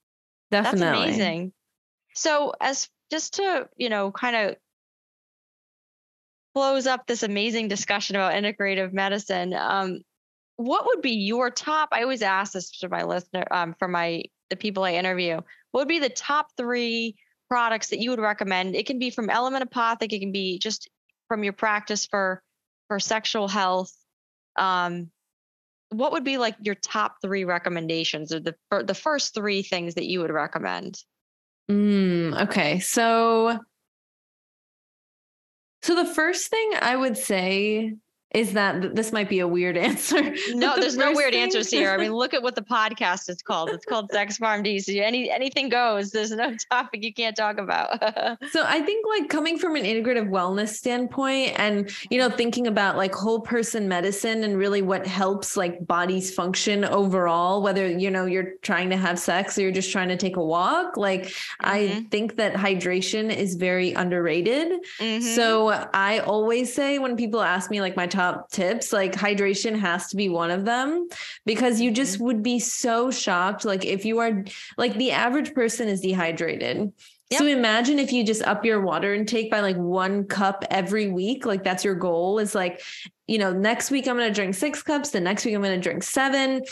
[0.52, 1.54] definitely That's amazing.
[2.14, 4.56] So as just to, you know, kind of
[6.56, 10.02] close up this amazing discussion about integrative medicine, um,
[10.58, 11.90] what would be your top?
[11.92, 15.36] I always ask this to my listener, um, for my the people I interview.
[15.72, 17.16] What would be the top three
[17.50, 18.76] products that you would recommend?
[18.76, 20.90] It can be from Element Apothec, it can be just
[21.28, 22.42] from your practice for
[22.88, 23.94] for sexual health.
[24.56, 25.12] Um,
[25.90, 30.06] what would be like your top three recommendations or the the first three things that
[30.06, 30.98] you would recommend?
[31.70, 32.80] Mm, okay.
[32.80, 33.60] So
[35.84, 37.96] so the first thing I would say
[38.32, 40.22] is that this might be a weird answer.
[40.54, 41.92] No, the there's no weird answers here.
[41.92, 43.70] I mean, look at what the podcast is called.
[43.70, 45.02] It's called Sex Farm DC.
[45.02, 46.12] Any anything goes.
[46.12, 48.00] There's no topic you can't talk about.
[48.52, 52.98] So I think like coming from an integrative wellness standpoint and you know thinking about
[52.98, 58.26] like whole person medicine and really what helps like bodies function overall whether you know
[58.26, 61.78] you're trying to have sex or you're just trying to take a walk like I
[61.88, 62.12] Mhm.
[62.12, 64.80] think that hydration is very underrated.
[65.00, 65.22] Mhm.
[65.36, 70.08] So I always say when people ask me like my top tips, like hydration has
[70.08, 71.08] to be one of them
[71.46, 72.24] because you just mm-hmm.
[72.26, 73.64] would be so shocked.
[73.64, 74.44] Like if you are
[74.78, 76.92] like the average person is dehydrated.
[77.34, 81.46] So imagine if you just up your water intake by like one cup every week,
[81.46, 82.82] like that's your goal is like,
[83.28, 85.76] you know, next week I'm going to drink six cups, the next week I'm going
[85.76, 86.64] to drink seven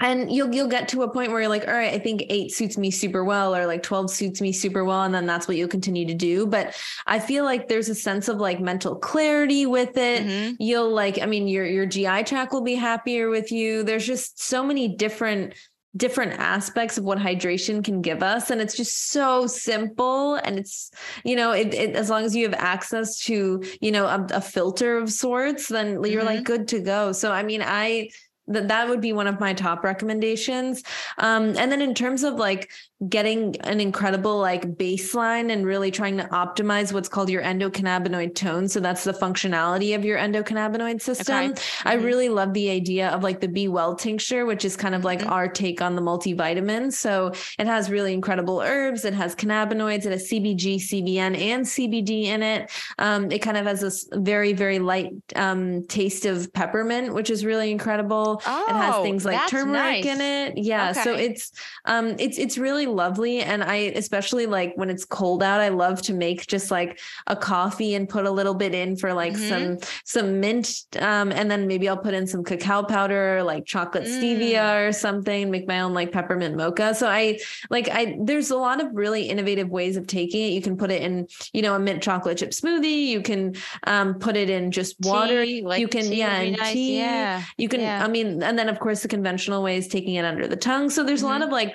[0.00, 2.52] and you'll you'll get to a point where you're like all right i think 8
[2.52, 5.56] suits me super well or like 12 suits me super well and then that's what
[5.56, 6.46] you'll continue to do.
[6.46, 6.76] But
[7.06, 10.24] i feel like there's a sense of like mental clarity with it.
[10.26, 10.56] Mhm.
[10.58, 13.82] you'll like i mean your your gi track will be happier with you.
[13.82, 15.54] There's just so many different
[15.96, 20.90] different aspects of what hydration can give us and it's just so simple and it's
[21.24, 24.40] you know it, it as long as you have access to you know a, a
[24.40, 27.10] filter of sorts then you're like good to go.
[27.12, 28.10] So i mean i
[28.48, 30.82] that that would be one of my top recommendations.
[31.18, 32.70] Um and then in terms of like
[33.08, 38.66] getting an incredible like baseline and really trying to optimize what's called your endocannabinoid tone.
[38.66, 41.54] So that's the functionality of your endocannabinoid system.
[41.84, 42.02] I Mhm.
[42.04, 45.20] really love the idea of like the be well tincture which is kind of like
[45.20, 45.30] Mhm.
[45.30, 49.04] our take on the multivitamin so it has really incredible herbs.
[49.04, 50.04] It has cannabinoids.
[50.04, 52.68] It has cbg cbn and cbd in it.
[52.98, 57.44] Um, it kind of has this very very light um, taste of peppermint which is
[57.44, 58.42] really incredible.
[58.44, 60.58] Oh, it has Oh, things like turmeric in it.
[60.58, 60.90] Yeah.
[60.92, 61.52] So it's
[61.84, 66.00] um it's it's really lovely and i especially like when it's cold out i love
[66.02, 69.48] to make just like a coffee and put a little bit in for like Mhm.
[69.48, 70.70] some some mint
[71.00, 74.20] um and then maybe i'll put in some cacao powder like chocolate Mm.
[74.20, 77.38] stevia or something make my own like peppermint mocha so i
[77.70, 80.90] like i there's a lot of really innovative ways of taking it you can put
[80.90, 83.54] it in you know a mint chocolate chip smoothie you can
[83.86, 86.72] um put it in just water Tea, like you can tea yeah and nice.
[86.72, 87.42] tea Yeah.
[87.56, 88.04] you can Yeah.
[88.04, 90.90] i mean and then of course the conventional way is taking it under the tongue
[90.90, 91.74] so there's a lot of like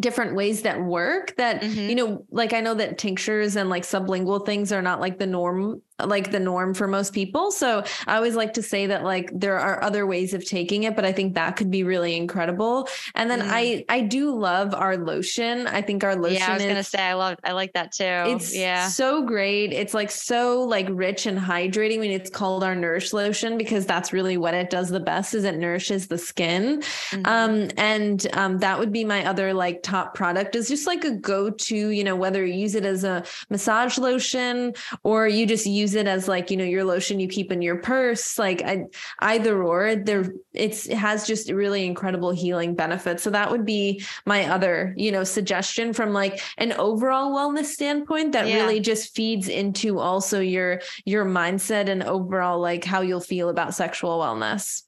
[0.00, 1.88] different ways that work that Mhm.
[1.90, 5.26] you know like i know that tinctures and like sublingual things are not like the
[5.26, 9.30] norm like the norm for most people so i always like to say that like
[9.32, 12.88] there are other ways of taking it but i think that could be really incredible
[13.14, 13.48] and then Mm.
[13.50, 16.84] i i do love our lotion i think our lotion yeah, I was is gonna
[16.84, 18.04] say I love I like that too.
[18.04, 18.88] it's yeah.
[18.88, 19.72] so great.
[19.72, 21.96] It's like so like rich and hydrating.
[21.96, 25.34] I mean, it's called our Nourish lotion because that's really what it does the best
[25.34, 26.82] is it nourishes the skin.
[27.10, 27.26] Mhm.
[27.26, 31.10] Um, and um, that would be my other like top product is just like a
[31.10, 35.91] go-to, you know, whether you use it as a massage lotion or you just use
[35.92, 38.84] use it as like, you know, your lotion you keep in your purse, like I,
[39.20, 43.22] either or there it's it has just really incredible healing benefits.
[43.22, 48.32] So that would be my other, you know, suggestion from like an overall wellness standpoint
[48.32, 48.56] that yeah.
[48.56, 53.74] really just feeds into also your your mindset and overall like how you'll feel about
[53.74, 54.82] sexual wellness.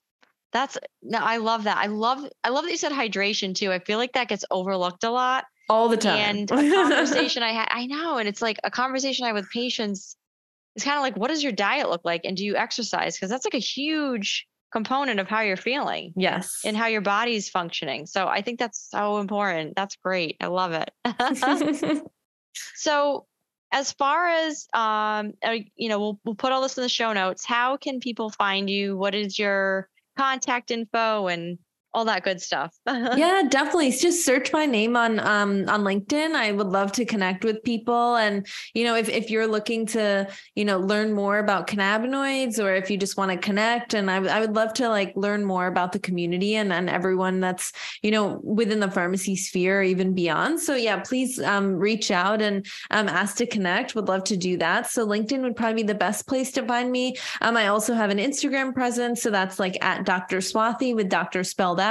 [0.52, 1.78] That's no, I love that.
[1.78, 3.72] I love I love that you said hydration too.
[3.72, 6.18] I feel like that gets overlooked a lot all the time.
[6.18, 9.50] And a conversation I had, I know, and it's like a conversation I had with
[9.50, 10.16] patients.
[10.74, 13.16] It's kind of like, what does your diet look like, and do you exercise?
[13.16, 16.12] Because that's like a huge component of how you're feeling.
[16.16, 16.60] Yes.
[16.64, 18.06] And how your body's functioning.
[18.06, 19.76] So I think that's so important.
[19.76, 20.36] That's great.
[20.40, 20.90] I love it.
[22.74, 23.26] so
[23.72, 27.12] as far as um uh, you know we'll, we'll put all this in the show
[27.12, 31.58] notes how can people find you what is your contact info and
[31.94, 32.74] all that good stuff.
[32.86, 33.92] yeah, definitely.
[33.92, 36.34] Just search my name on um on LinkedIn.
[36.34, 38.16] I would love to connect with people.
[38.16, 42.74] And you know, if if you're looking to, you know, learn more about cannabinoids or
[42.74, 45.66] if you just want to connect and I, I would love to like learn more
[45.66, 47.72] about the community and, and everyone that's,
[48.02, 50.60] you know, within the pharmacy sphere or even beyond.
[50.60, 53.94] So yeah, please um reach out and um ask to connect.
[53.94, 54.90] Would love to do that.
[54.90, 57.16] So LinkedIn would probably be the best place to find me.
[57.40, 59.22] Um, I also have an Instagram presence.
[59.22, 60.38] So that's like at Dr.
[60.38, 61.44] Swathy with Dr.
[61.44, 61.83] spelled.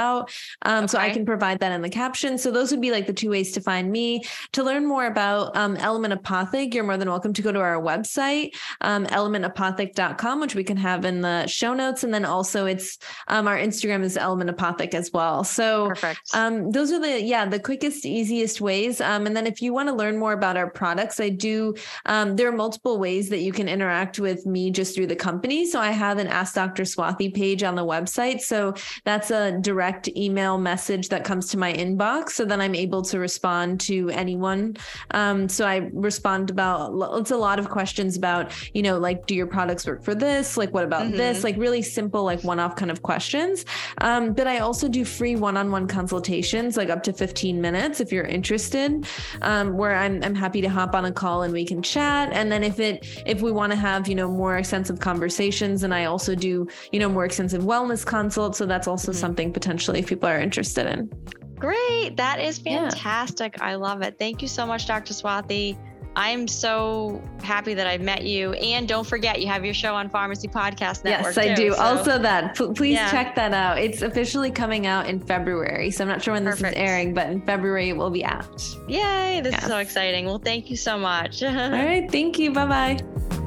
[0.62, 0.86] Um, okay.
[0.88, 2.38] So I can provide that in the caption.
[2.38, 4.24] So those would be like the two ways to find me.
[4.52, 7.80] To learn more about um, Element Apothec, you're more than welcome to go to our
[7.80, 12.04] website, um, elementapothec.com, which we can have in the show notes.
[12.04, 15.44] And then also it's um, our Instagram is Element Apothec as well.
[15.44, 15.92] So
[16.34, 19.00] um, those are the, yeah, the quickest, easiest ways.
[19.00, 21.74] Um, and then if you want to learn more about our products, I do,
[22.06, 25.66] um, there are multiple ways that you can interact with me just through the company.
[25.66, 26.82] So I have an Ask Dr.
[26.84, 28.40] Swathi page on the website.
[28.40, 28.74] So
[29.04, 32.30] that's a direct direct email message that comes to my inbox.
[32.30, 34.78] So then I'm able to respond to anyone.
[35.10, 39.34] Um, so I respond about, it's a lot of questions about, you know, like, do
[39.34, 40.56] your products work for this?
[40.56, 41.18] Like, what about mm-hmm.
[41.18, 41.44] this?
[41.44, 43.66] Like, really simple, like one off kind of questions.
[43.98, 48.00] Um, but I also do free one on one consultations, like up to 15 minutes
[48.00, 49.06] if you're interested,
[49.42, 52.32] um, where I'm, I'm happy to hop on a call and we can chat.
[52.32, 55.92] And then if it, if we want to have, you know, more extensive conversations, and
[55.92, 58.56] I also do, you know, more extensive wellness consults.
[58.56, 59.20] So that's also mm-hmm.
[59.20, 61.10] something potentially if people are interested in.
[61.58, 62.16] Great.
[62.16, 63.56] That is fantastic.
[63.56, 63.64] Yeah.
[63.64, 64.18] I love it.
[64.18, 65.14] Thank you so much, Dr.
[65.14, 65.78] Swathi.
[66.16, 68.52] I'm so happy that I've met you.
[68.52, 71.34] And don't forget, you have your show on Pharmacy Podcast Network.
[71.34, 71.72] Yes, I too, do.
[71.72, 71.82] So.
[71.82, 73.10] Also, that P- please yeah.
[73.10, 73.78] check that out.
[73.78, 75.90] It's officially coming out in February.
[75.90, 76.76] So I'm not sure when this Perfect.
[76.76, 78.62] is airing, but in February it will be out.
[78.88, 79.40] Yay!
[79.42, 80.26] This is so exciting.
[80.26, 81.42] Well, thank you so much.
[81.42, 82.08] All right.
[82.10, 82.52] Thank you.
[82.52, 83.43] Bye bye.